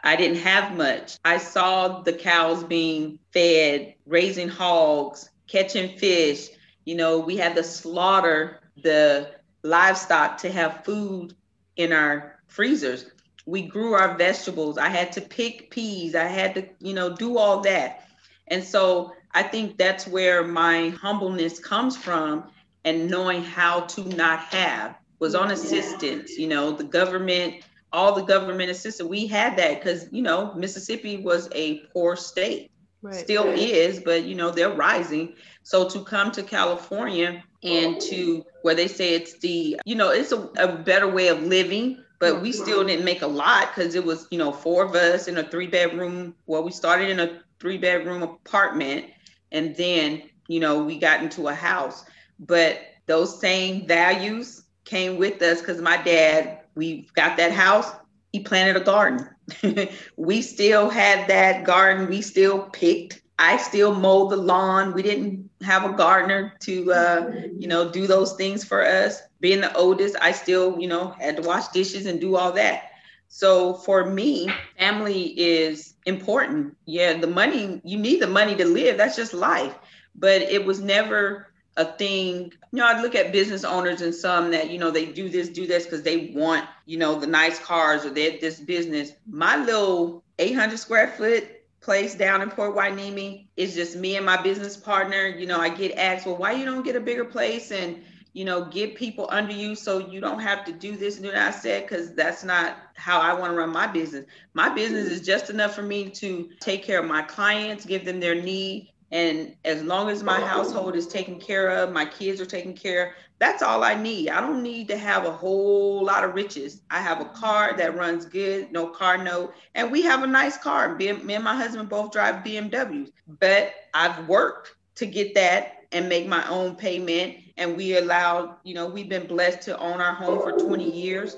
[0.03, 1.17] I didn't have much.
[1.25, 6.49] I saw the cows being fed, raising hogs, catching fish.
[6.85, 9.31] You know, we had to slaughter the
[9.63, 11.33] livestock to have food
[11.75, 13.05] in our freezers.
[13.45, 14.77] We grew our vegetables.
[14.77, 16.15] I had to pick peas.
[16.15, 18.07] I had to, you know, do all that.
[18.47, 22.45] And so I think that's where my humbleness comes from
[22.85, 26.37] and knowing how to not have was on assistance.
[26.37, 29.09] You know, the government all the government assistance.
[29.09, 32.71] We had that because, you know, Mississippi was a poor state,
[33.01, 33.15] right.
[33.15, 35.33] still is, but, you know, they're rising.
[35.63, 40.31] So to come to California and to where they say it's the, you know, it's
[40.31, 44.03] a, a better way of living, but we still didn't make a lot because it
[44.03, 46.35] was, you know, four of us in a three bedroom.
[46.45, 49.07] Well, we started in a three bedroom apartment
[49.51, 52.05] and then, you know, we got into a house.
[52.39, 57.91] But those same values came with us because my dad we got that house,
[58.31, 59.27] he planted a garden.
[60.17, 62.07] we still had that garden.
[62.07, 63.21] We still picked.
[63.37, 64.93] I still mowed the lawn.
[64.93, 69.21] We didn't have a gardener to, uh, you know, do those things for us.
[69.39, 72.88] Being the oldest, I still, you know, had to wash dishes and do all that.
[73.29, 76.75] So for me, family is important.
[76.85, 78.97] Yeah, the money, you need the money to live.
[78.97, 79.75] That's just life.
[80.15, 82.51] But it was never a thing.
[82.71, 85.47] You know, I look at business owners and some that, you know, they do this,
[85.47, 89.11] do this because they want, you know, the nice cars or they this business.
[89.27, 91.47] My little 800 square foot
[91.81, 95.27] place down in Port Hueneme is just me and my business partner.
[95.27, 98.03] You know, I get asked, well, why you don't get a bigger place and,
[98.33, 101.31] you know, get people under you so you don't have to do this and do
[101.31, 101.53] that.
[101.53, 104.25] I said, because that's not how I want to run my business.
[104.53, 108.19] My business is just enough for me to take care of my clients, give them
[108.19, 112.45] their need, and as long as my household is taken care of, my kids are
[112.45, 114.29] taken care of, that's all I need.
[114.29, 116.81] I don't need to have a whole lot of riches.
[116.91, 120.57] I have a car that runs good, no car note, and we have a nice
[120.57, 120.95] car.
[120.95, 126.27] Me and my husband both drive BMWs, but I've worked to get that and make
[126.27, 127.37] my own payment.
[127.57, 131.35] And we allowed, you know, we've been blessed to own our home for 20 years,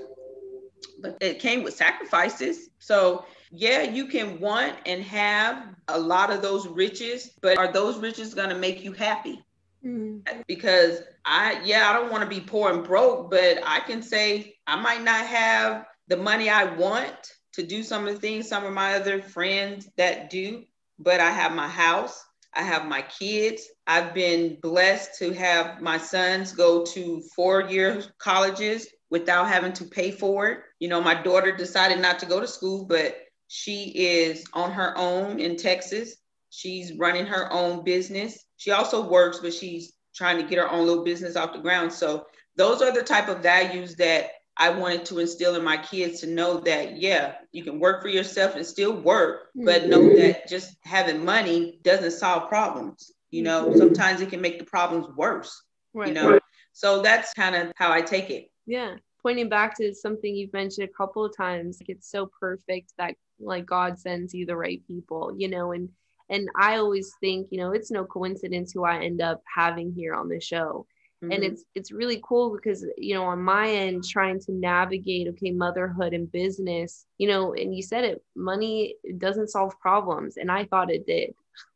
[1.01, 2.69] but it came with sacrifices.
[2.79, 7.97] So yeah, you can want and have a lot of those riches, but are those
[7.97, 9.43] riches going to make you happy?
[9.85, 10.41] Mm-hmm.
[10.47, 14.55] Because I, yeah, I don't want to be poor and broke, but I can say
[14.67, 18.65] I might not have the money I want to do some of the things some
[18.65, 20.63] of my other friends that do,
[20.99, 22.23] but I have my house.
[22.53, 23.67] I have my kids.
[23.87, 29.85] I've been blessed to have my sons go to four year colleges without having to
[29.85, 30.59] pay for it.
[30.79, 33.15] You know, my daughter decided not to go to school, but
[33.47, 36.15] she is on her own in Texas.
[36.49, 38.45] She's running her own business.
[38.57, 41.91] She also works, but she's trying to get her own little business off the ground.
[41.91, 42.25] So
[42.57, 46.27] those are the type of values that I wanted to instill in my kids to
[46.27, 50.17] know that, yeah, you can work for yourself and still work, but know mm-hmm.
[50.17, 53.11] that just having money doesn't solve problems.
[53.29, 53.77] You know, mm-hmm.
[53.77, 55.63] sometimes it can make the problems worse.
[55.93, 56.09] Right.
[56.09, 56.39] You know,
[56.73, 58.51] so that's kind of how I take it.
[58.65, 58.95] Yeah.
[59.21, 63.15] Pointing back to something you've mentioned a couple of times, like it's so perfect that
[63.39, 65.89] like God sends you the right people, you know, and
[66.29, 70.13] and I always think, you know, it's no coincidence who I end up having here
[70.13, 70.87] on the show.
[71.23, 71.31] Mm-hmm.
[71.31, 75.51] And it's it's really cool because, you know, on my end trying to navigate okay,
[75.51, 80.65] motherhood and business, you know, and you said it, money doesn't solve problems and I
[80.65, 81.33] thought it did,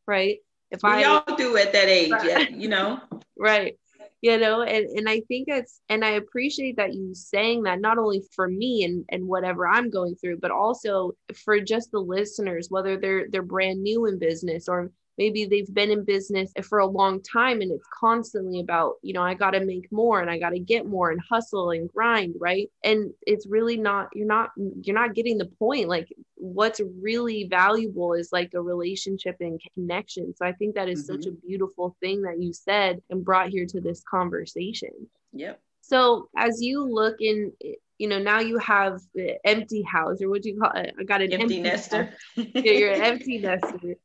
[0.08, 0.40] right?
[0.72, 2.52] If I we I all do at that age, right.
[2.52, 3.00] you know.
[3.38, 3.78] right
[4.26, 7.98] you know and, and i think it's and i appreciate that you saying that not
[7.98, 11.12] only for me and and whatever i'm going through but also
[11.44, 15.92] for just the listeners whether they're they're brand new in business or maybe they've been
[15.92, 19.66] in business for a long time and it's constantly about you know i got to
[19.66, 22.70] make more and i got to get more and hustle and grind right?
[22.84, 25.90] And it's really not you're not you're not getting the point.
[25.90, 30.34] Like what's really valuable is like a relationship and connection.
[30.36, 31.22] So i think that is mm-hmm.
[31.22, 34.92] such a beautiful thing that you said and brought here to this conversation.
[35.34, 35.60] Yep.
[35.82, 37.52] So as you look in
[37.98, 39.02] you know, now you have
[39.44, 40.94] empty house or what do you call it?
[41.00, 42.14] I got an empty, empty nester.
[42.36, 43.96] yeah, you're an empty nester.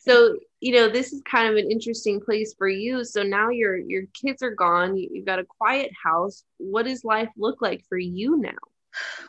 [0.00, 3.04] So, you know, this is kind of an interesting place for you.
[3.04, 4.96] So now your your kids are gone.
[4.96, 6.44] You, you've got a quiet house.
[6.58, 8.52] What does life look like for you now?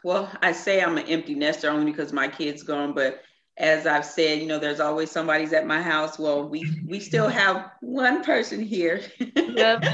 [0.03, 3.21] Well, I say I'm an empty nester only because my kids gone, but
[3.57, 6.19] as I've said, you know, there's always somebody's at my house.
[6.19, 9.01] Well, we we still have one person here.
[9.35, 9.85] Yep.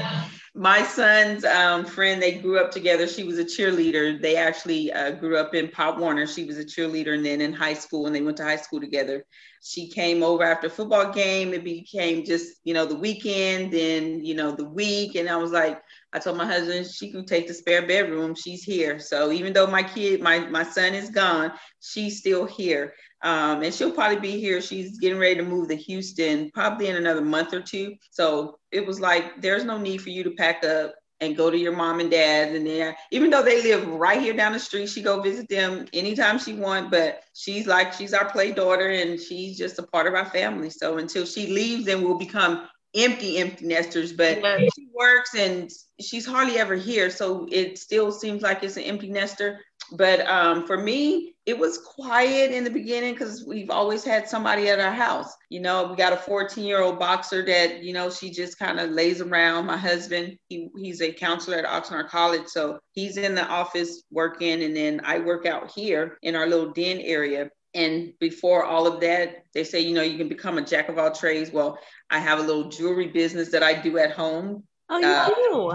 [0.56, 3.08] My son's um, friend, they grew up together.
[3.08, 4.20] She was a cheerleader.
[4.20, 6.26] They actually uh, grew up in Pop Warner.
[6.28, 8.80] She was a cheerleader, and then in high school, and they went to high school
[8.80, 9.24] together.
[9.62, 11.54] She came over after football game.
[11.54, 15.16] It became just, you know, the weekend, then, you know, the week.
[15.16, 15.82] And I was like,
[16.14, 18.34] I told my husband she can take the spare bedroom.
[18.36, 19.00] She's here.
[19.00, 22.94] So even though my kid, my my son is gone, she's still here.
[23.22, 24.60] Um, and she'll probably be here.
[24.60, 27.96] She's getting ready to move to Houston probably in another month or two.
[28.10, 31.56] So it was like, there's no need for you to pack up and go to
[31.56, 34.88] your mom and dad and there even though they live right here down the street
[34.88, 39.20] she go visit them anytime she want but she's like she's our play daughter and
[39.20, 43.38] she's just a part of our family so until she leaves then we'll become empty
[43.38, 44.68] empty nesters but yeah.
[44.74, 45.70] she works and
[46.00, 49.60] she's hardly ever here so it still seems like it's an empty nester
[49.92, 54.68] but um, for me, it was quiet in the beginning because we've always had somebody
[54.68, 55.32] at our house.
[55.50, 58.80] You know, we got a 14 year old boxer that, you know, she just kind
[58.80, 59.66] of lays around.
[59.66, 62.46] My husband, he, he's a counselor at Oxnard College.
[62.46, 64.62] So he's in the office working.
[64.62, 67.50] And then I work out here in our little den area.
[67.74, 70.98] And before all of that, they say, you know, you can become a jack of
[70.98, 71.50] all trades.
[71.50, 74.62] Well, I have a little jewelry business that I do at home.
[74.88, 75.72] Oh, you uh, do?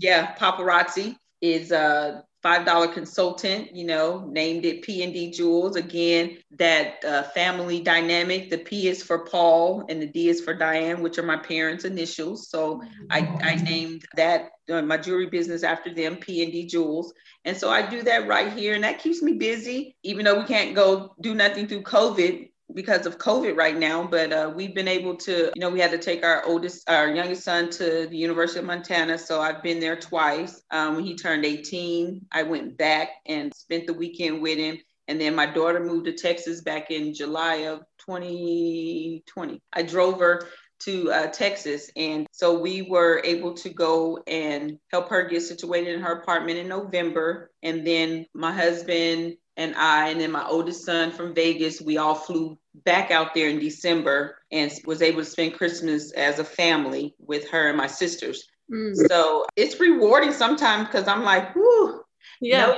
[0.00, 5.74] Yeah, paparazzi is uh $5 consultant, you know, named it P&D Jewels.
[5.74, 8.50] Again, that uh, family dynamic.
[8.50, 11.84] The P is for Paul and the D is for Diane, which are my parents'
[11.84, 12.48] initials.
[12.48, 17.12] So I, I named that uh, my jewelry business after them, P&D Jewels.
[17.44, 20.46] And so I do that right here and that keeps me busy, even though we
[20.46, 24.88] can't go do nothing through COVID because of COVID right now, but uh, we've been
[24.88, 28.16] able to, you know, we had to take our oldest, our youngest son to the
[28.16, 29.18] University of Montana.
[29.18, 30.62] So I've been there twice.
[30.70, 34.78] Um, when he turned 18, I went back and spent the weekend with him.
[35.08, 39.62] And then my daughter moved to Texas back in July of 2020.
[39.72, 40.42] I drove her
[40.80, 41.90] to uh, Texas.
[41.96, 46.58] And so we were able to go and help her get situated in her apartment
[46.58, 47.50] in November.
[47.62, 52.14] And then my husband and I, and then my oldest son from Vegas, we all
[52.14, 57.14] flew back out there in December and was able to spend Christmas as a family
[57.18, 58.46] with her and my sisters.
[58.72, 58.94] Mm.
[59.08, 62.02] So it's rewarding sometimes because I'm like, whoo,
[62.40, 62.66] yeah.
[62.66, 62.76] No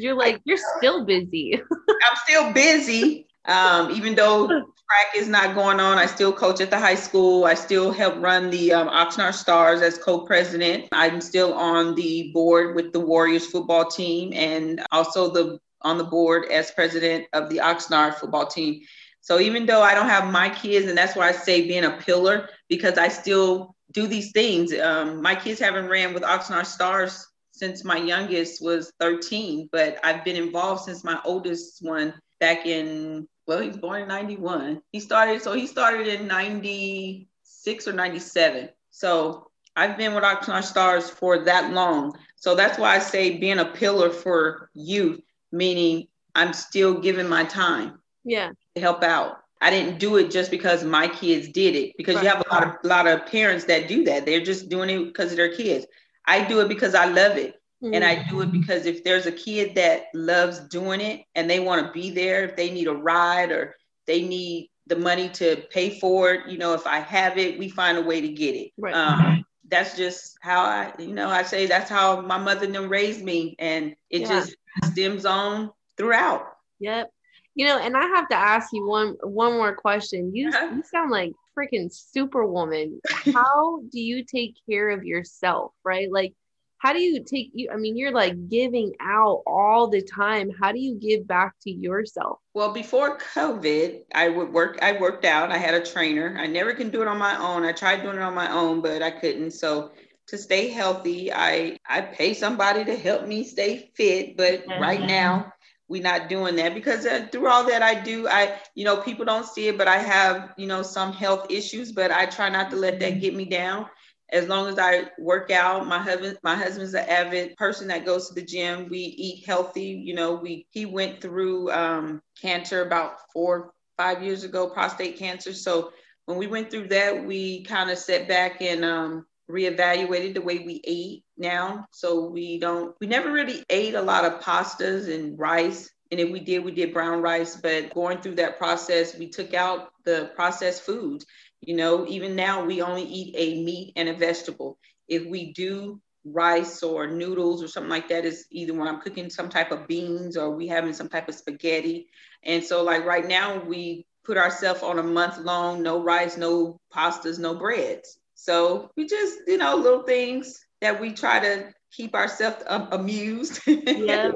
[0.00, 1.54] you're like, you're still busy.
[1.54, 3.26] I'm still busy.
[3.44, 4.48] Um, even though
[4.90, 7.44] track is not going on, I still coach at the high school.
[7.44, 10.88] I still help run the um, Oxnard Stars as co-president.
[10.92, 16.04] I'm still on the board with the Warriors football team and also the on the
[16.04, 18.82] board as president of the Oxnard football team.
[19.20, 21.92] So even though I don't have my kids, and that's why I say being a
[21.92, 24.74] pillar, because I still do these things.
[24.78, 30.24] Um, my kids haven't ran with Oxnard Stars since my youngest was 13, but I've
[30.24, 34.80] been involved since my oldest one back in well, he's born in 91.
[34.92, 38.68] He started, so he started in 96 or 97.
[38.90, 42.16] So I've been with Oxnard Stars for that long.
[42.36, 45.20] So that's why I say being a pillar for youth,
[45.50, 47.98] meaning I'm still giving my time.
[48.22, 48.52] Yeah.
[48.76, 49.38] To help out.
[49.60, 52.22] I didn't do it just because my kids did it, because right.
[52.22, 54.26] you have a lot of lot of parents that do that.
[54.26, 55.86] They're just doing it because of their kids.
[56.24, 57.59] I do it because I love it.
[57.82, 57.94] Mm-hmm.
[57.94, 61.60] And I do it because if there's a kid that loves doing it and they
[61.60, 63.74] want to be there, if they need a ride or
[64.06, 67.70] they need the money to pay for it, you know, if I have it, we
[67.70, 68.72] find a way to get it.
[68.76, 68.94] Right.
[68.94, 72.88] Um, that's just how I, you know, I say that's how my mother and them
[72.88, 74.28] raised me, and it yeah.
[74.28, 76.44] just stems on throughout.
[76.80, 77.10] Yep.
[77.54, 80.34] You know, and I have to ask you one one more question.
[80.34, 80.74] You uh-huh.
[80.74, 83.00] you sound like freaking superwoman.
[83.32, 86.10] how do you take care of yourself, right?
[86.10, 86.34] Like
[86.80, 90.50] how do you take you i mean you're like giving out all the time.
[90.50, 92.38] How do you give back to yourself?
[92.54, 95.52] Well before covid i would work i worked out.
[95.52, 96.36] I had a trainer.
[96.38, 97.64] I never can do it on my own.
[97.64, 99.52] I tried doing it on my own but i couldn't.
[99.52, 99.92] So
[100.28, 104.80] to stay healthy i i pay somebody to help me stay fit but mm-hmm.
[104.80, 105.52] right now
[105.88, 109.24] we're not doing that because uh, through all that I do, I, you know, people
[109.24, 112.70] don't see it, but I have, you know, some health issues, but I try not
[112.70, 113.86] to let that get me down
[114.32, 118.28] as long as I work out, my husband, my husband's an avid person that goes
[118.28, 118.88] to the gym.
[118.88, 120.02] We eat healthy.
[120.04, 125.52] You know, we he went through um, cancer about four, five years ago, prostate cancer.
[125.52, 125.92] So
[126.26, 130.60] when we went through that, we kind of set back and um, reevaluated the way
[130.60, 131.86] we ate now.
[131.90, 135.90] So we don't, we never really ate a lot of pastas and rice.
[136.12, 137.56] And if we did, we did brown rice.
[137.56, 141.26] But going through that process, we took out the processed foods.
[141.62, 144.78] You know, even now we only eat a meat and a vegetable.
[145.08, 149.30] If we do rice or noodles or something like that is either when I'm cooking
[149.30, 152.08] some type of beans or we having some type of spaghetti.
[152.44, 156.78] And so like right now we put ourselves on a month long, no rice, no
[156.94, 158.18] pastas, no breads.
[158.34, 163.60] So we just, you know, little things that we try to keep ourselves um, amused.
[163.66, 164.32] Yeah.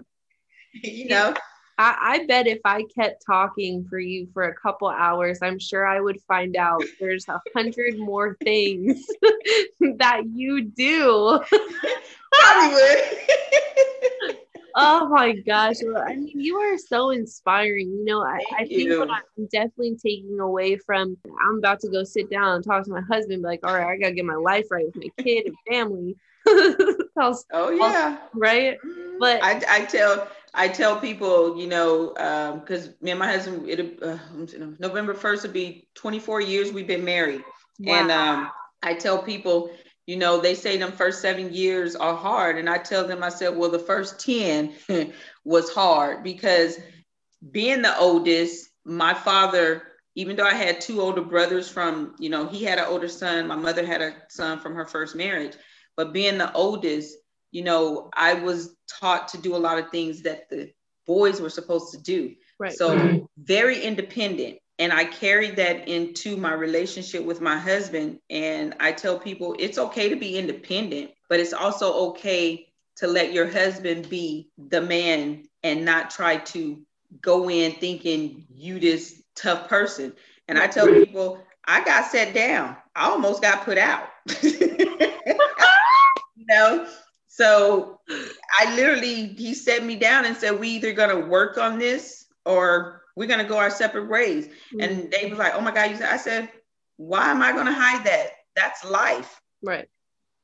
[0.82, 1.34] you know.
[1.78, 5.86] I, I, bet if I kept talking for you for a couple hours, I'm sure
[5.86, 9.04] I would find out there's a hundred more things
[9.98, 11.40] that you do.
[12.32, 14.38] Probably would.
[14.76, 15.76] oh my gosh.
[16.06, 17.90] I mean, you are so inspiring.
[17.90, 21.16] You know, I, I think what I'm definitely taking away from
[21.48, 23.96] I'm about to go sit down and talk to my husband, like, all right, I
[23.96, 26.16] gotta get my life right with my kid and family.
[26.46, 28.18] oh yeah.
[28.34, 28.78] right.
[28.84, 29.18] Mm-hmm.
[29.18, 32.10] But I, I tell I tell people, you know,
[32.60, 34.18] because um, me and my husband, it uh,
[34.78, 37.42] November first would be 24 years we've been married,
[37.80, 37.94] wow.
[37.94, 38.50] and um,
[38.82, 39.70] I tell people,
[40.06, 43.30] you know, they say them first seven years are hard, and I tell them, I
[43.30, 44.74] said, well, the first 10
[45.44, 46.78] was hard because
[47.50, 49.82] being the oldest, my father,
[50.14, 53.48] even though I had two older brothers from, you know, he had an older son,
[53.48, 55.56] my mother had a son from her first marriage,
[55.96, 57.16] but being the oldest
[57.54, 60.72] you know, I was taught to do a lot of things that the
[61.06, 62.34] boys were supposed to do.
[62.58, 62.72] Right.
[62.72, 63.24] So mm-hmm.
[63.38, 64.58] very independent.
[64.80, 68.18] And I carried that into my relationship with my husband.
[68.28, 73.32] And I tell people it's okay to be independent, but it's also okay to let
[73.32, 76.82] your husband be the man and not try to
[77.22, 80.12] go in thinking you this tough person.
[80.48, 82.76] And I tell people, I got set down.
[82.96, 84.08] I almost got put out.
[84.42, 84.88] you
[86.48, 86.88] know,
[87.34, 87.98] so
[88.60, 93.02] I literally, he set me down and said, we either gonna work on this or
[93.16, 94.46] we're gonna go our separate ways.
[94.46, 94.80] Mm-hmm.
[94.80, 96.48] And they was like, oh my God, you said, I said,
[96.96, 98.28] why am I gonna hide that?
[98.54, 99.40] That's life.
[99.64, 99.88] Right.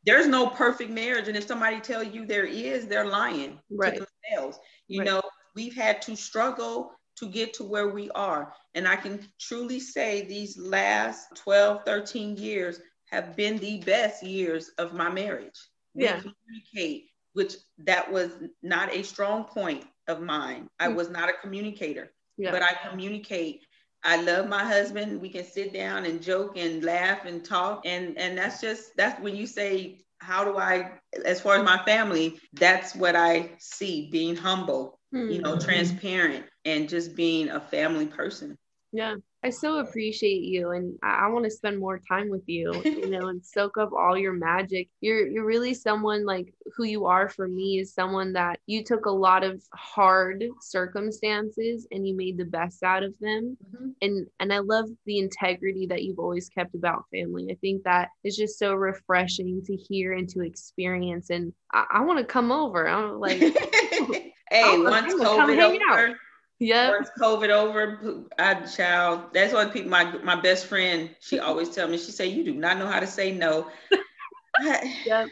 [0.05, 1.29] There's no perfect marriage.
[1.29, 3.95] And if somebody tell you there is, they're lying right.
[3.95, 4.59] to themselves.
[4.89, 5.07] You right.
[5.07, 5.23] know,
[5.55, 8.53] we've had to struggle to get to where we are.
[8.75, 12.81] And I can truly say these last 12, 13 years
[13.13, 15.61] have been the best years of my marriage
[15.95, 16.21] yeah.
[16.21, 18.31] communicate, which that was
[18.63, 20.69] not a strong point of mine.
[20.79, 20.95] I mm.
[20.95, 22.51] was not a communicator, yeah.
[22.51, 23.63] but I communicate.
[24.03, 25.21] I love my husband.
[25.21, 27.83] We can sit down and joke and laugh and talk.
[27.85, 30.93] And and that's just that's when you say, how do I,
[31.25, 35.31] as far as my family, that's what I see being humble, mm-hmm.
[35.31, 35.61] you know, hmm.
[35.61, 38.57] transparent and just being a family person.
[38.93, 39.17] Yeah.
[39.43, 43.09] I so appreciate you and I, I want to spend more time with you, you
[43.09, 44.89] know, and soak up all your magic.
[45.01, 49.07] You're you're really someone like who you are for me is someone that you took
[49.07, 53.57] a lot of hard circumstances and you made the best out of them.
[53.75, 53.89] Mm-hmm.
[54.03, 57.49] And and I love the integrity that you've always kept about family.
[57.51, 61.31] I think that is just so refreshing to hear and to experience.
[61.31, 62.87] And I, I want to come over.
[62.87, 63.41] I'm like
[64.51, 66.19] Hey, once COVID over,
[66.61, 66.91] yeah.
[66.91, 69.33] Once COVID over, I child.
[69.33, 69.91] That's what people.
[69.91, 71.11] My my best friend.
[71.21, 71.97] She always tell me.
[71.99, 73.69] She say, "You do not know how to say no."
[75.07, 75.29] yep.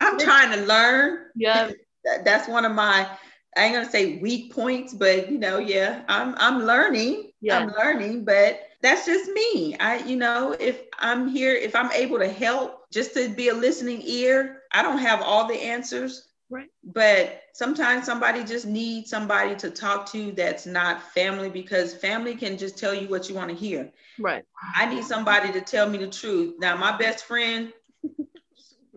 [0.00, 1.26] I'm trying to learn.
[1.36, 1.70] Yeah.
[2.24, 3.08] That's one of my.
[3.56, 7.32] I ain't gonna say weak points, but you know, yeah, I'm I'm learning.
[7.40, 7.58] Yeah.
[7.58, 9.76] I'm learning, but that's just me.
[9.78, 13.54] I, you know, if I'm here, if I'm able to help, just to be a
[13.54, 14.62] listening ear.
[14.72, 16.68] I don't have all the answers, Right.
[16.84, 22.58] But sometimes somebody just needs somebody to talk to that's not family because family can
[22.58, 23.90] just tell you what you want to hear.
[24.18, 24.44] Right.
[24.76, 26.56] I need somebody to tell me the truth.
[26.58, 27.72] Now, my best friend,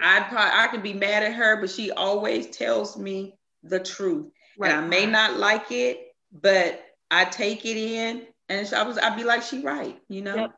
[0.01, 4.29] I probably I can be mad at her, but she always tells me the truth.
[4.59, 4.71] Right.
[4.71, 9.15] And I may not like it, but I take it in and I was I'd
[9.15, 10.51] be like, she right, you know, yep.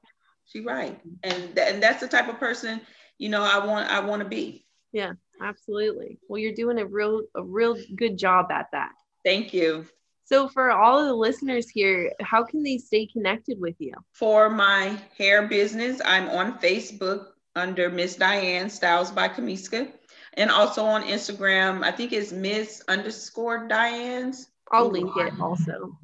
[0.45, 0.99] she right.
[1.23, 2.81] And, th- and that's the type of person,
[3.19, 4.65] you know, I want I want to be.
[4.91, 6.19] Yeah, absolutely.
[6.27, 8.91] Well, you're doing a real a real good job at that.
[9.23, 9.85] Thank you.
[10.25, 13.93] So for all of the listeners here, how can they stay connected with you?
[14.11, 19.89] For my hair business, I'm on Facebook under Miss Diane Styles by Kamiska.
[20.33, 24.49] And also on Instagram, I think it's Miss underscore Diane's.
[24.71, 25.97] I'll link it also.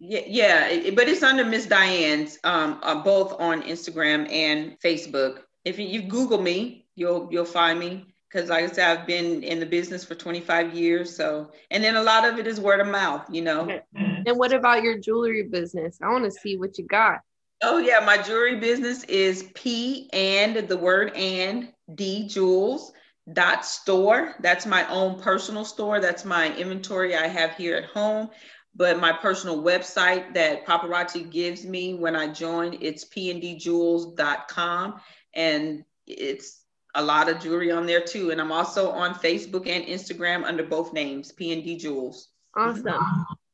[0.00, 5.40] Yeah, yeah, but it's under Miss Diane's, um, uh, both on Instagram and Facebook.
[5.64, 9.42] If you, you Google me, you'll you'll find me because like I said, I've been
[9.42, 11.14] in the business for 25 years.
[11.16, 13.80] So, and then a lot of it is word of mouth, you know.
[13.94, 15.98] And what about your jewelry business?
[16.02, 17.20] I want to see what you got.
[17.62, 22.92] Oh yeah, my jewelry business is P and the word and D jewels
[23.32, 24.34] dot store.
[24.40, 26.00] That's my own personal store.
[26.00, 28.30] That's my inventory I have here at home.
[28.74, 35.00] But my personal website that paparazzi gives me when I join, it's pndjewels.com.
[35.34, 36.57] And it's
[36.94, 38.30] a lot of jewelry on there too.
[38.30, 42.28] And I'm also on Facebook and Instagram under both names, P and D Jewels.
[42.56, 43.04] Awesome.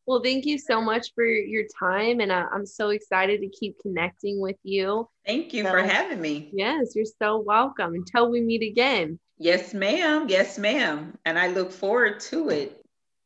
[0.06, 2.20] Well, thank you so much for your time.
[2.20, 5.08] And uh, I'm so excited to keep connecting with you.
[5.26, 6.50] Thank you so, for having me.
[6.52, 7.94] Yes, you're so welcome.
[7.94, 9.18] Until we meet again.
[9.38, 10.26] Yes, ma'am.
[10.28, 11.16] Yes, ma'am.
[11.24, 12.83] And I look forward to it.